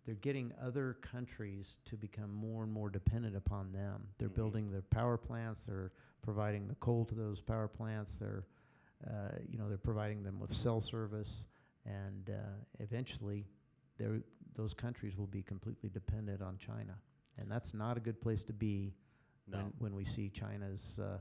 [0.06, 4.08] they're getting other countries to become more and more dependent upon them.
[4.18, 4.36] They're Mhm.
[4.36, 5.66] building their power plants.
[5.66, 5.92] They're
[6.22, 8.18] providing the coal to those power plants.
[8.18, 8.46] They're
[9.06, 11.48] uh, you know they're providing them with cell service,
[11.86, 13.46] and uh, eventually,
[13.98, 14.24] they're,
[14.56, 16.98] those countries will be completely dependent on China,
[17.38, 18.94] and that's not a good place to be
[19.48, 19.58] No.
[19.58, 21.20] when, when we see China's uh,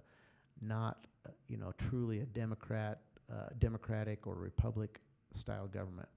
[0.60, 5.00] not, uh, you know, truly a democrat, uh, democratic or republic
[5.32, 6.08] style government.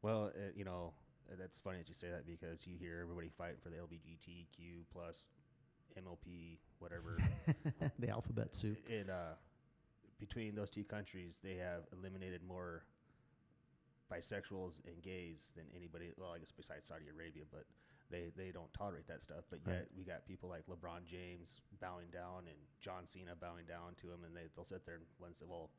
[0.00, 0.94] Well, uh, you know,
[1.38, 5.26] that's funny that you say that because you hear everybody fighting for the LGBTQ plus
[5.98, 7.18] MLP whatever.
[7.98, 8.78] the alphabet soup.
[8.88, 9.34] it uh,
[10.18, 12.84] between those two countries, they have eliminated more
[14.12, 16.10] bisexuals and gays than anybody.
[16.18, 17.64] Well, I guess besides Saudi Arabia, but
[18.10, 19.44] they they don't tolerate that stuff.
[19.50, 19.74] But Right.
[19.76, 24.10] yet we got people like LeBron James bowing down and John Cena bowing down to
[24.10, 25.70] him, and they they'll sit there and one say, well.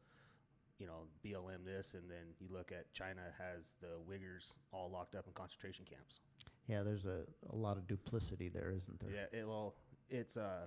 [0.81, 5.13] You know, BLM this, and then you look at China has the Uyghurs all locked
[5.13, 6.21] up in concentration camps.
[6.67, 7.21] Yeah, there's a,
[7.51, 9.11] a lot of duplicity there, isn't there?
[9.11, 9.75] Yeah, it, well,
[10.09, 10.37] it's.
[10.37, 10.65] Uh,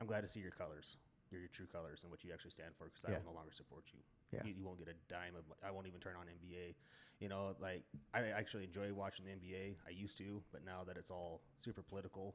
[0.00, 0.96] I'm glad to see your colors,
[1.30, 2.90] your, your true colors, and what you actually stand for.
[2.90, 4.00] Because I will no longer support you.
[4.32, 4.40] Yeah.
[4.44, 5.44] You, you won't get a dime of.
[5.64, 6.74] I won't even turn on NBA.
[7.20, 9.76] You know, like I actually enjoy watching the NBA.
[9.86, 12.34] I used to, but now that it's all super political,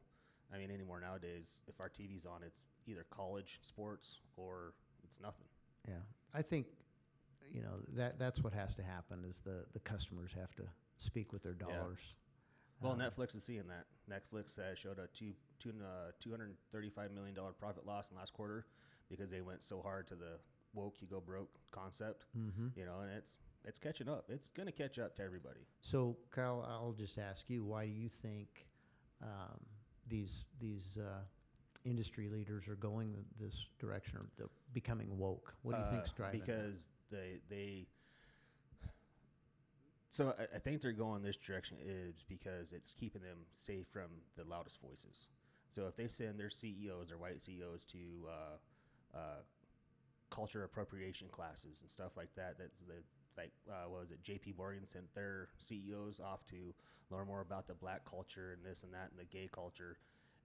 [0.53, 4.73] I mean, anymore nowadays, if our TV's on, it's either college sports or
[5.03, 5.47] it's nothing.
[5.87, 5.95] Yeah,
[6.33, 6.67] I think,
[7.51, 10.63] you know, that that's what has to happen is the the customers have to
[10.97, 11.67] speak with their Yeah.
[11.67, 12.15] dollars.
[12.81, 13.87] Well, Um, Netflix is seeing that.
[14.07, 18.67] Netflix uh, showed a two, two, uh, $235 million profit loss in last quarter
[19.09, 20.39] because they went so hard to the
[20.73, 22.25] woke, you go broke concept.
[22.37, 22.67] mm-hmm.
[22.75, 24.29] You know, and it's it's catching up.
[24.29, 25.61] It's going to catch up to everybody.
[25.81, 28.67] So, Kyle, I'll just ask you, why do you think
[29.23, 29.59] um,
[30.07, 31.21] these these uh,
[31.85, 35.53] industry leaders are going this direction, or the becoming woke?
[35.63, 36.39] What do you Uh, think's driving?
[36.41, 36.45] that?
[36.45, 37.87] Because they they.
[40.09, 44.09] So I, I think they're going this direction is because it's keeping them safe from
[44.35, 45.27] the loudest voices.
[45.69, 47.97] So if they send their CEOs, their white CEOs, to
[48.27, 49.41] uh, uh,
[50.29, 53.03] culture appropriation classes and stuff like that, that, that
[53.37, 54.23] like uh, what was it?
[54.23, 54.53] J.P.
[54.57, 56.73] Morgan sent their CEOs off to
[57.11, 59.97] learn more about the black culture and this and that and the gay culture.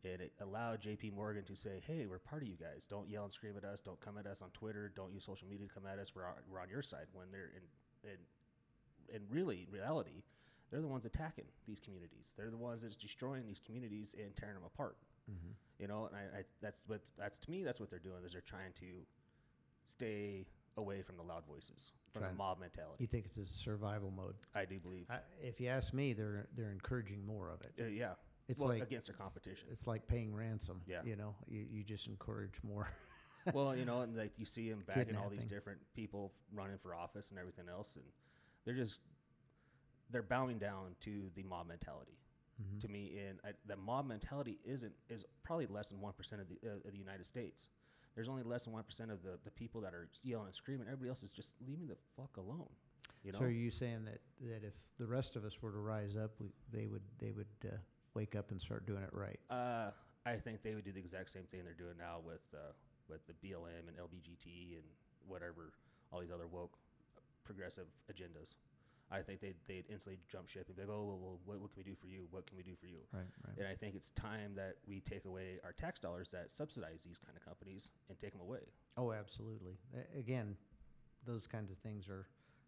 [0.04, 1.10] And it allowed J.P.
[1.10, 2.86] Morgan to say, "Hey, we're part of you guys.
[2.86, 3.80] Don't yell and scream at us.
[3.80, 4.90] Don't come at us on Twitter.
[4.96, 6.12] Don't use social media to come at us.
[6.14, 7.50] We're on, we're on your side." When they're
[8.04, 10.24] in, in, in really reality,
[10.70, 12.34] they're the ones attacking these communities.
[12.36, 14.96] They're the ones that's destroying these communities and tearing them apart.
[15.30, 15.54] Mhm.
[15.78, 18.32] You know, and I, I that's what that's to me that's what they're doing is
[18.32, 19.06] they're trying to
[19.84, 20.46] stay
[20.76, 22.96] away from the loud voices, from Trying- the mob mentality.
[22.98, 24.34] You think it's a survival mode?
[24.54, 25.06] I do believe.
[25.10, 27.72] I, if you ask me, they're they're encouraging more of it.
[27.80, 28.14] Uh, yeah,
[28.48, 29.68] It's well, like against their competition.
[29.70, 30.82] It's like paying ransom.
[30.86, 31.00] Yeah.
[31.04, 32.88] You know, you, you just encourage more.
[33.54, 36.94] well, you know, and like you see them backing all these different people running for
[36.94, 38.04] office and everything else, and
[38.64, 39.00] they're just
[40.10, 42.18] they're bowing down to the mob mentality.
[42.60, 42.80] Mhm.
[42.80, 46.48] To me, and I, the mob mentality isn't is probably less than one percent of
[46.48, 47.68] the uh, of the United States.
[48.14, 50.86] There's only less than one percent of the, the people that are yelling and screaming.
[50.86, 52.68] Everybody else is just leave me the fuck alone.
[53.24, 55.78] You know, So are you saying that, that if the rest of us were to
[55.78, 57.76] rise up, we, they would they would uh,
[58.14, 59.40] wake up and start doing it right?
[59.50, 59.90] Uh,
[60.24, 62.72] I think they would do the exact same thing they're doing now with uh,
[63.08, 64.84] with the BLM and LBGT and
[65.26, 65.72] whatever
[66.12, 66.76] all these other woke
[67.44, 68.54] progressive agendas.
[69.10, 71.70] I think they'd, they'd instantly jump ship and be like, oh, well, well what, what
[71.70, 72.26] can we do for you?
[72.30, 73.00] What can we do for you?
[73.12, 73.58] Right, right.
[73.58, 77.18] And I think it's time that we take away our tax dollars that subsidize these
[77.18, 78.60] kind of companies and take them away.
[78.96, 79.76] Oh, absolutely.
[80.18, 80.56] Again,
[81.26, 82.26] those kinds of things are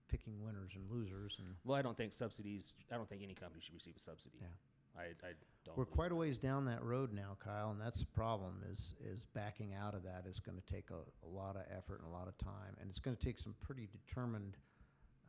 [0.09, 2.74] picking winners and losers, and Well, I don't think subsidies.
[2.92, 4.36] I don't think any company should receive a subsidy.
[4.40, 4.49] Yeah.
[4.97, 5.32] I, I
[5.64, 5.76] don't.
[5.76, 8.62] We're quite a ways down that road now, Kyle, and that's the problem.
[8.70, 12.01] Is is backing out of that is going to take a, a lot of effort
[12.01, 14.57] and a lot of time, and it's going to take some pretty determined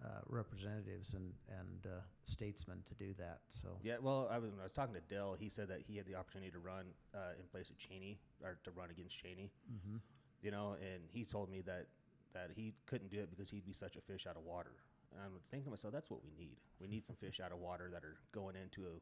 [0.04, 3.40] uh, representatives and and uh, statesmen to do that.
[3.50, 5.98] So Yeah, well, I was, when I was talking to Dell, he said that he
[5.98, 9.52] had the opportunity to run uh, in place of Cheney or to run against Cheney.
[9.72, 10.00] Mhm.
[10.42, 11.88] You know, and he told me that
[12.34, 14.76] that he couldn't do it because he'd be such a fish out of water.
[15.14, 16.58] And I was thinking to myself, that's what we need.
[16.82, 19.00] We need some fish out of water that are going into a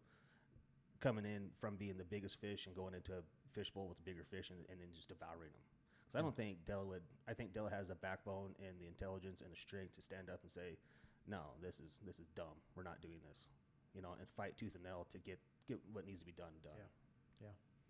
[1.03, 4.23] coming in from being the biggest fish and going into a fishbowl with the bigger
[4.23, 5.65] fish and, and then just devouring them.
[6.01, 6.37] Because I don't mm.
[6.37, 7.03] think Dell would.
[7.27, 10.39] I think Dell has the backbone and the intelligence and the strength to stand up
[10.41, 10.79] and say,
[11.27, 12.55] "No, this is this is dumb.
[12.75, 13.49] We're not doing this."
[13.93, 16.55] You know, and fight tooth and nail to get get what needs to be done
[16.63, 16.79] done.
[16.79, 16.87] Yeah.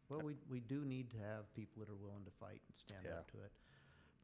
[0.09, 3.05] Well, we, we do need to have people that are willing to fight and stand
[3.05, 3.19] Yeah.
[3.19, 3.51] up to it.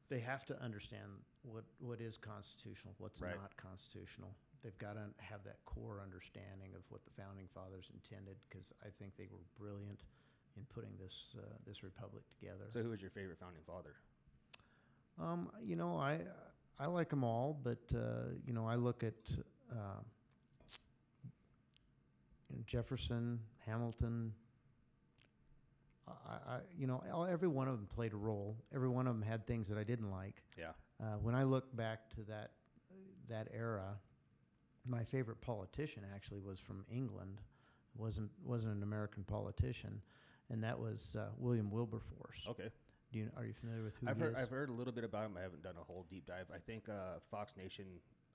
[0.10, 1.10] They have to understand
[1.44, 3.40] what, what is constitutional, what's Right.
[3.40, 4.36] not constitutional.
[4.64, 8.88] They've got to have that core understanding of what the founding fathers intended, because I
[9.00, 10.02] think they were brilliant
[10.58, 12.66] in putting this uh, this republic together.
[12.72, 13.96] So, who was your favorite founding father?
[15.18, 16.20] Um, you know, I
[16.78, 19.14] I like them all, but uh, you know, I look at
[19.72, 20.02] uh,
[22.50, 24.34] you know, Jefferson, Hamilton.
[26.08, 26.12] I,
[26.56, 28.58] I, you know, all- every one of them played a role.
[28.74, 30.42] Every one of them had things that I didn't like.
[30.58, 30.72] Yeah.
[31.00, 32.52] Uh, when I look back to that
[33.30, 33.96] that era,
[34.88, 37.42] my favorite politician actually was from England.
[37.98, 40.02] wasn't wasn't an American politician,
[40.50, 42.46] and that was uh, William Wilberforce.
[42.50, 42.70] Okay.
[43.12, 44.38] Do you, are you familiar with who I've he heard is?
[44.44, 45.36] I've heard a little bit about him.
[45.38, 46.46] I haven't done a whole deep dive.
[46.54, 47.86] I think uh, Fox Nation,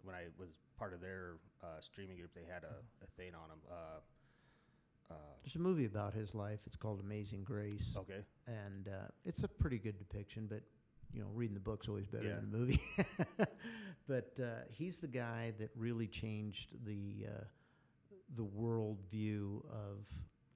[0.03, 2.75] when I was part of their uh, streaming group, they had a,
[3.05, 3.59] a thing on him.
[3.71, 6.59] Uh, uh, There's a movie about his life.
[6.67, 8.25] It's called Amazing Grace, okay.
[8.49, 10.47] and uh, it's a pretty good depiction.
[10.49, 10.63] But
[11.13, 12.35] you know, reading the book's always better Yeah.
[12.41, 12.81] than the movie.
[14.07, 17.45] but uh, he's the guy that really changed the uh,
[18.37, 20.07] the world view of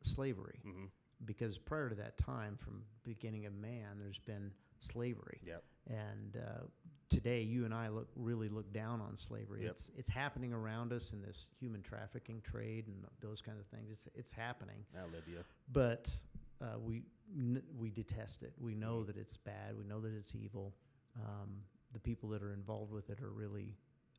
[0.03, 0.61] slavery.
[0.62, 0.86] hmm
[1.24, 5.40] Because prior to that time, from beginning of man, there's been slavery.
[5.44, 5.62] Yep.
[5.88, 6.64] And uh,
[7.09, 9.62] today, you and I look really look down on slavery.
[9.62, 9.70] Yep.
[9.72, 13.90] It's it's happening around us in this human trafficking trade and those kinds of things.
[13.90, 15.42] It's it's happening Now Libya.
[15.72, 16.11] but
[16.61, 17.03] uh, we
[17.36, 18.53] n- we detest it.
[18.61, 19.76] We know that it's bad.
[19.78, 20.74] We know that it's evil.
[21.16, 21.62] Um,
[21.93, 23.76] the people that are involved with it are really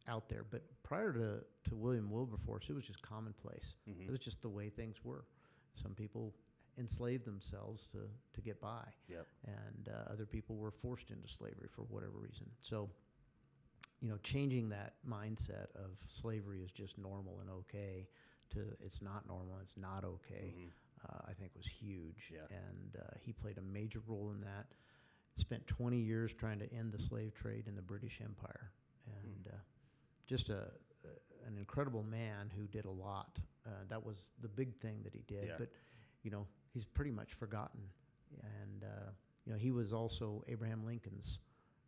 [0.08, 0.44] out there.
[0.50, 1.40] But prior to,
[1.70, 3.76] to William Wilberforce, it was just commonplace.
[3.86, 5.26] hmm It was just the way things were.
[5.82, 6.34] Some people
[6.78, 8.00] enslaved themselves to,
[8.34, 9.28] to get by, Yep.
[9.46, 12.46] and uh, other people were forced into slavery for whatever reason.
[12.62, 12.90] So,
[14.02, 18.08] you know, changing that mindset of slavery is just normal and okay
[18.52, 20.70] to it's not normal, it's not okay Mhm.
[21.08, 22.32] uh, I think was huge.
[22.34, 22.48] Yeah.
[22.50, 24.68] And uh, he played a major role in that.
[25.40, 28.72] Spent 20 years trying to end the slave trade in the British Empire.
[29.24, 29.58] And uh,
[30.28, 30.68] just a,
[31.06, 33.40] a, an incredible man who did a lot.
[33.66, 35.48] Uh, that was the big thing that he did.
[35.48, 35.56] Yeah.
[35.58, 35.70] But,
[36.24, 37.82] you know, he's pretty much forgotten.
[38.44, 39.10] And, uh,
[39.46, 41.40] you know, he was also Abraham Lincoln's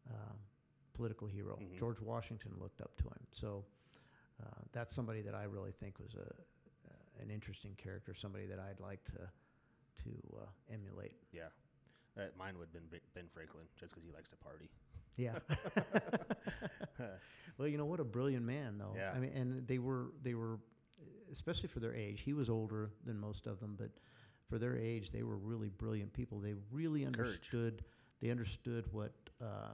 [0.10, 0.34] uh,
[0.94, 1.60] political hero.
[1.62, 1.78] Mhm.
[1.78, 3.28] George Washington looked up to him.
[3.32, 3.66] So
[4.42, 8.60] uh, that's somebody that I really think was a, uh, an interesting character, somebody that
[8.60, 9.30] I'd like to
[10.04, 11.14] to uh, emulate.
[11.32, 11.50] Yeah.
[12.18, 14.70] Uh, mine would have been Be- Ben Franklin, just because he likes to party.
[15.18, 15.34] Yeah.
[17.58, 18.94] well, you know what a brilliant man, though.
[18.96, 19.12] Yeah.
[19.16, 20.60] I mean, and they were they were,
[21.32, 22.22] especially for their age.
[22.22, 23.90] He was older than most of them, but
[24.50, 26.40] for their age, they were really brilliant people.
[26.40, 27.18] They really Courage.
[27.18, 27.84] understood.
[28.22, 29.72] They understood what uh,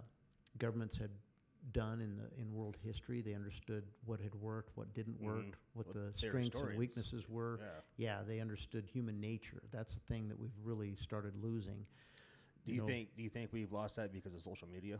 [0.58, 1.10] governments had
[1.74, 3.22] done in the in world history.
[3.22, 5.54] They understood what had worked, what didn't work, Mhm.
[5.74, 7.60] what the strengths and weaknesses were.
[7.62, 7.68] Yeah.
[7.98, 9.62] yeah, they understood human nature.
[9.72, 11.86] That's the thing that we've really started losing.
[12.68, 13.16] Do you know- think?
[13.16, 15.00] Do you think we've lost that because of social media?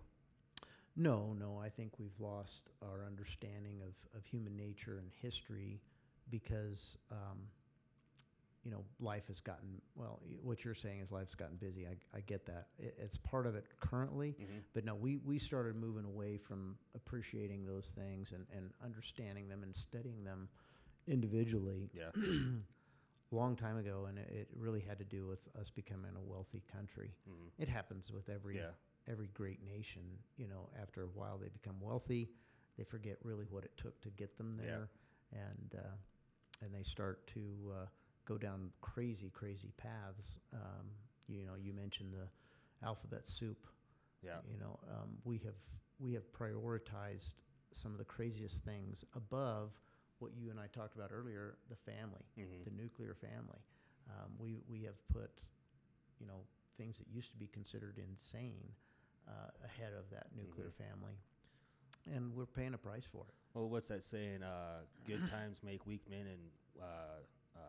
[0.96, 5.80] No, no, I think we've lost our understanding of, of human nature and history
[6.32, 7.38] because, um,
[8.64, 11.86] you know, life has gotten, well, what you're saying is life's gotten busy.
[11.86, 12.70] I, I get that.
[12.80, 14.30] It, it's part of it currently.
[14.42, 14.58] Mm-hmm.
[14.74, 19.62] But no, we, we started moving away from appreciating those things and, and understanding them
[19.62, 20.50] and studying them
[21.08, 22.10] individually Yeah.
[23.32, 24.06] long time ago.
[24.10, 27.12] And it, it really had to do with us becoming a wealthy country.
[27.26, 28.72] hmm It happens with every Yeah.
[29.10, 30.02] every great nation,
[30.36, 32.30] you know, after a while they become wealthy,
[32.78, 34.66] they forget really what it took to get them Yeah.
[34.66, 34.90] there,
[35.32, 35.96] and uh,
[36.64, 37.86] and they start to uh,
[38.26, 40.40] go down crazy, crazy paths.
[40.54, 40.92] Um,
[41.28, 42.28] you know, you mentioned the
[42.86, 43.68] alphabet soup.
[44.22, 44.40] Yeah.
[44.52, 45.56] You know, um, we have
[46.00, 47.34] we have prioritized
[47.72, 49.72] some of the craziest things above
[50.20, 53.60] what you and I talked about earlier, the family hmm the nuclear family.
[54.10, 55.32] Um, we we have put,
[56.20, 56.42] you know,
[56.78, 58.70] things that used to be considered insane
[59.28, 61.14] uh, ahead of that nuclear family,
[62.14, 63.34] and we're paying a price for it.
[63.54, 64.44] Well, what's that saying?
[64.44, 66.42] Uh, good times make weak men, and
[66.80, 67.20] uh,
[67.56, 67.60] uh,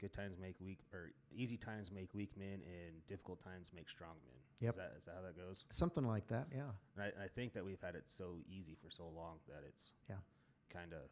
[0.00, 4.14] good times make weak, or easy times make weak men, and difficult times make strong
[4.24, 4.36] men.
[4.60, 4.74] Yep.
[4.74, 5.64] Is that, is that how that goes?
[5.70, 6.70] Something like that, yeah.
[6.94, 9.62] And I, and I think that we've had it so easy for so long that
[9.66, 10.16] it's Yeah.
[10.70, 11.10] kind of.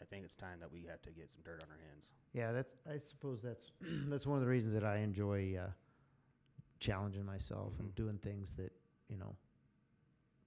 [0.00, 2.10] I think it's time that we have to get some dirt on our hands.
[2.32, 2.76] Yeah, that's.
[2.88, 3.70] I suppose that's
[4.08, 5.70] that's one of the reasons that I enjoy uh,
[6.80, 7.94] challenging myself and Mhm.
[7.94, 8.72] doing things that
[9.08, 9.36] you know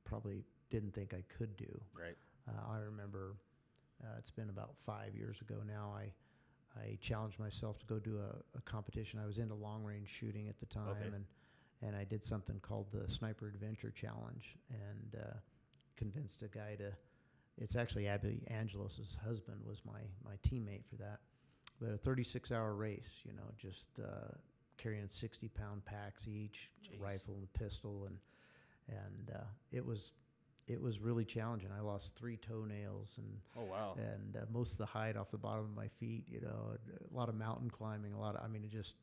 [0.04, 1.82] probably didn't think I could do.
[1.93, 2.18] Right.
[2.47, 3.36] Uh, I remember
[4.04, 5.93] uh, it's been about five years ago now.
[5.95, 6.12] I
[6.80, 9.20] I challenged myself to go do a, a competition.
[9.20, 11.08] I was into long range shooting at the time, Okay.
[11.16, 11.26] and
[11.82, 15.34] and I did something called the Sniper Adventure Challenge, and uh,
[15.95, 16.91] convinced a guy to.
[17.62, 21.20] It's actually Abby Angelos' husband was my my teammate for that,
[21.80, 23.22] but a 36 hour race.
[23.24, 24.34] You know, just uh,
[24.78, 27.01] carrying 60 pound packs each, Jeez.
[27.01, 28.18] rifle and pistol, and
[28.88, 30.14] and uh, it was
[30.68, 31.70] it was really challenging.
[31.76, 33.95] I lost three toenails and Oh wow.
[33.97, 36.26] and uh, most of the hide off the bottom of my feet.
[36.28, 36.74] You know,
[37.12, 38.95] a lot of mountain climbing, a lot of I mean, it just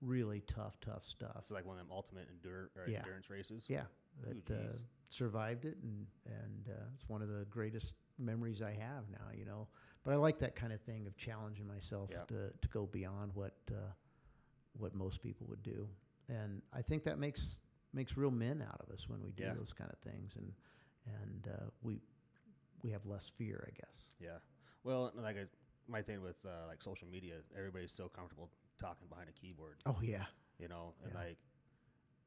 [0.00, 1.44] really tough, tough stuff.
[1.44, 2.98] So like one of them ultimate endure Yeah.
[2.98, 3.66] endurance races.
[3.68, 3.82] Yeah,
[4.22, 4.72] But uh,
[5.08, 9.28] survived it, and and uh, it's one of the greatest memories I have now.
[9.36, 9.68] You know,
[10.04, 12.24] but I like that kind of thing of challenging myself Yeah.
[12.28, 13.92] to to go beyond what uh,
[14.78, 15.88] what most people would do,
[16.28, 17.58] and I think that makes
[17.92, 19.54] makes real men out of us when we do Yeah.
[19.54, 20.52] those kind of things, and
[21.22, 22.00] and uh, we
[22.82, 24.10] we have less fear, I guess.
[24.20, 24.38] Yeah.
[24.84, 25.44] Well, like I,
[25.88, 28.50] my thing with uh, like social media, everybody's so comfortable
[28.80, 30.24] talking behind a keyboard, Oh yeah,
[30.58, 31.20] you know, and Yeah.
[31.20, 31.38] like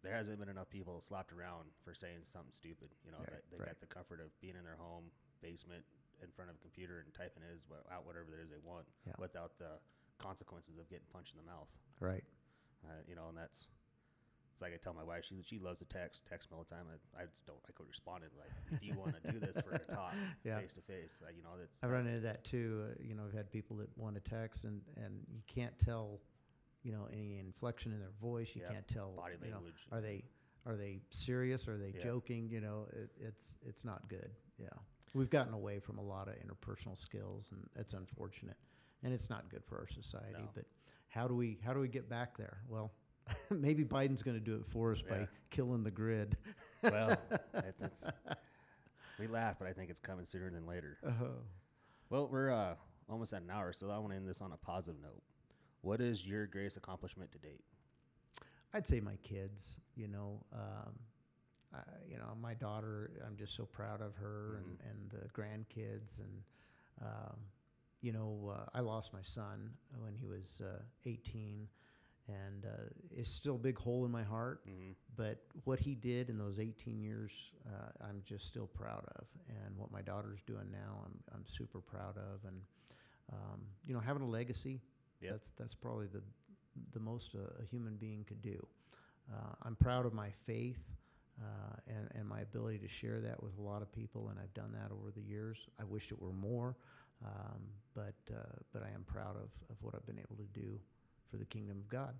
[0.04, 2.90] there hasn't been enough people slapped around for saying something stupid.
[3.06, 3.68] You know, Right, they right.
[3.68, 5.84] got the comfort of being in their home basement
[6.22, 7.60] in front of a computer and typing it
[7.92, 9.14] out whatever it is they want Yeah.
[9.20, 9.80] without the
[10.18, 11.72] consequences of getting punched in the mouth.
[12.00, 12.24] right.
[12.84, 13.68] Uh, you know, and that's
[14.52, 16.74] it's like I tell my wife, she she loves to text, text me all the
[16.76, 16.86] time.
[16.90, 19.62] I, I just don't, I could respond and like, if you want to do this,
[19.62, 21.22] for a talk face to face.
[21.36, 22.86] You know, that's I've run into that too.
[22.90, 26.20] Uh, you know, I've had people that want to text and, and you can't tell,
[26.84, 28.56] you know, any inflection in their voice.
[28.56, 29.88] You Yeah, can't tell body you know, language.
[29.92, 30.24] are they
[30.66, 31.68] are they serious?
[31.68, 32.04] Are they Yeah.
[32.04, 32.50] joking?
[32.50, 34.32] You know, it, it's it's not good.
[34.58, 34.70] Yeah,
[35.14, 38.58] we've gotten away from a lot of interpersonal skills, and that's unfortunate.
[39.04, 40.34] And it's not good for our society.
[40.44, 40.50] No.
[40.54, 40.66] But
[41.10, 42.60] how do we how do we get back there?
[42.68, 42.92] Well,
[43.50, 45.20] maybe Biden's going to do it for us Yeah.
[45.20, 46.38] by killing the grid.
[46.84, 47.18] well,
[47.56, 48.06] it's, it's
[49.20, 50.98] we laugh, but I think it's coming sooner than later.
[51.06, 51.42] Oh.
[52.10, 52.76] Well, we're uh,
[53.10, 55.22] almost at an hour, so I want to end this on a positive note.
[55.82, 57.64] What is your greatest accomplishment to date?
[58.74, 59.80] I'd say my kids.
[59.96, 60.94] You know, um,
[61.74, 61.80] I,
[62.10, 63.12] you know, my daughter.
[63.26, 64.90] I'm just so proud of her and, Mhm.
[64.90, 66.20] and the grandkids.
[66.20, 66.44] And
[67.02, 67.38] um,
[68.02, 71.68] you know, uh, I lost my son when he was uh, 18,
[72.28, 72.70] and uh,
[73.12, 74.66] it's still a big hole in my heart.
[74.68, 74.92] Mm-hmm.
[75.16, 77.32] But what he did in those 18 years,
[77.68, 79.26] uh, I'm just still proud of.
[79.50, 82.46] And what my daughter's doing now, I'm I'm super proud of.
[82.46, 82.62] And
[83.34, 84.82] um, you know, having a legacy.
[85.22, 85.32] Yep.
[85.32, 86.22] That's that's probably the
[86.94, 88.66] the most a, a human being could do.
[89.32, 90.80] Uh, I'm proud of my faith
[91.42, 94.54] uh, and and my ability to share that with a lot of people, and I've
[94.54, 95.58] done that over the years.
[95.80, 96.76] I wish it were more,
[97.26, 97.62] um,
[97.94, 100.80] but uh, but I am proud of of what I've been able to do
[101.30, 102.16] for the kingdom of God.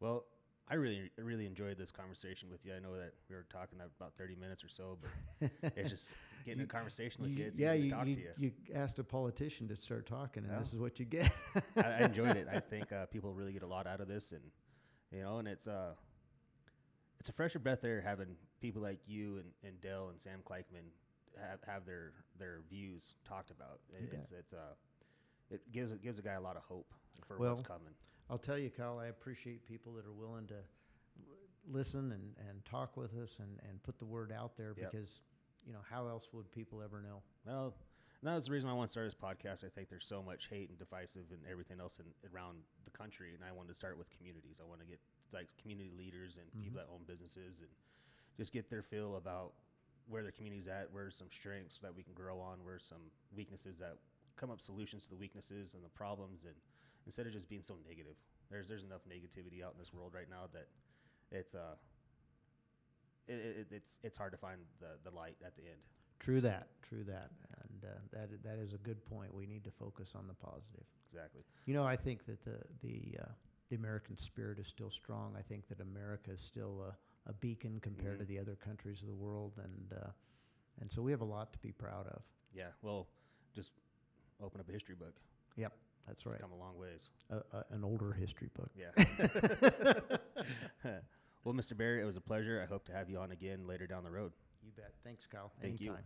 [0.00, 0.24] Well,
[0.70, 2.74] I really, really enjoyed this conversation with you.
[2.74, 4.98] I know that we were talking about 30 minutes or so,
[5.40, 6.12] but it's just
[6.44, 7.46] getting You- a conversation with you.
[7.46, 8.28] It's yeah, easy you, to talk you, to you.
[8.36, 10.58] you asked a politician to start talking, and Yeah.
[10.58, 11.32] this is what you get.
[11.76, 12.48] I, I enjoyed it.
[12.52, 14.42] I think uh, people really get a lot out of this, and
[15.10, 15.94] you know, and it's uh,
[17.18, 20.84] it's a fresher breath air having people like you and, and Dell and Sam Kleichman
[21.40, 23.80] have, have their their views talked about.
[23.90, 24.74] It, it's it's uh,
[25.50, 26.92] it gives it gives a guy a lot of hope
[27.26, 27.94] for Well, what's coming.
[28.30, 30.60] I'll tell you, Kyle, I appreciate people that are willing to
[31.70, 34.90] listen and, and talk with us and, and put the word out there Yep.
[34.90, 35.20] because,
[35.66, 37.22] you know, how else would people ever know?
[37.46, 37.74] Well,
[38.20, 39.64] and that was the reason I want to start this podcast.
[39.64, 43.34] I think there's so much hate and divisive and everything else in, around the country,
[43.34, 44.60] and I wanted to start with communities.
[44.60, 44.98] I want to get
[45.32, 46.62] like community leaders and mm-hmm.
[46.62, 47.68] people that own businesses and
[48.36, 49.52] just get their feel about
[50.08, 53.76] where their community's at, where's some strengths that we can grow on, where's some weaknesses
[53.78, 53.98] that
[54.36, 56.54] come up solutions to the weaknesses and the problems, and
[57.08, 58.14] instead of just being so negative.
[58.50, 60.68] There's there's enough negativity out in this world right now that
[61.32, 61.74] it's uh
[63.26, 65.80] it, it, it's it's hard to find the, the light at the end.
[66.18, 67.30] True that, true that.
[67.62, 69.32] And uh, that, i- that is a good point.
[69.32, 70.84] We need to focus on the positive.
[71.08, 71.42] Exactly.
[71.66, 73.26] You know, I think that the, the, uh,
[73.70, 75.34] the American spirit is still strong.
[75.38, 78.28] I think that America is still a, a beacon compared to Mhm.
[78.28, 79.52] the other countries of the world.
[79.62, 80.08] And, uh,
[80.80, 82.22] and so we have a lot to be proud of.
[82.52, 83.06] Yeah, well,
[83.54, 83.70] just
[84.42, 85.14] open up a history book.
[85.56, 85.72] Yep,
[86.08, 86.40] that's right.
[86.40, 87.10] Come a long ways.
[87.30, 88.70] A, a, an older history book.
[88.74, 88.90] Yeah.
[91.44, 91.76] well, Mr.
[91.76, 92.60] Bear, it was a pleasure.
[92.62, 94.32] I hope to have you on again later down the road.
[94.64, 94.92] You bet.
[95.04, 95.52] Thanks, Kyle.
[95.60, 95.90] Thank you.
[95.90, 96.04] Anytime.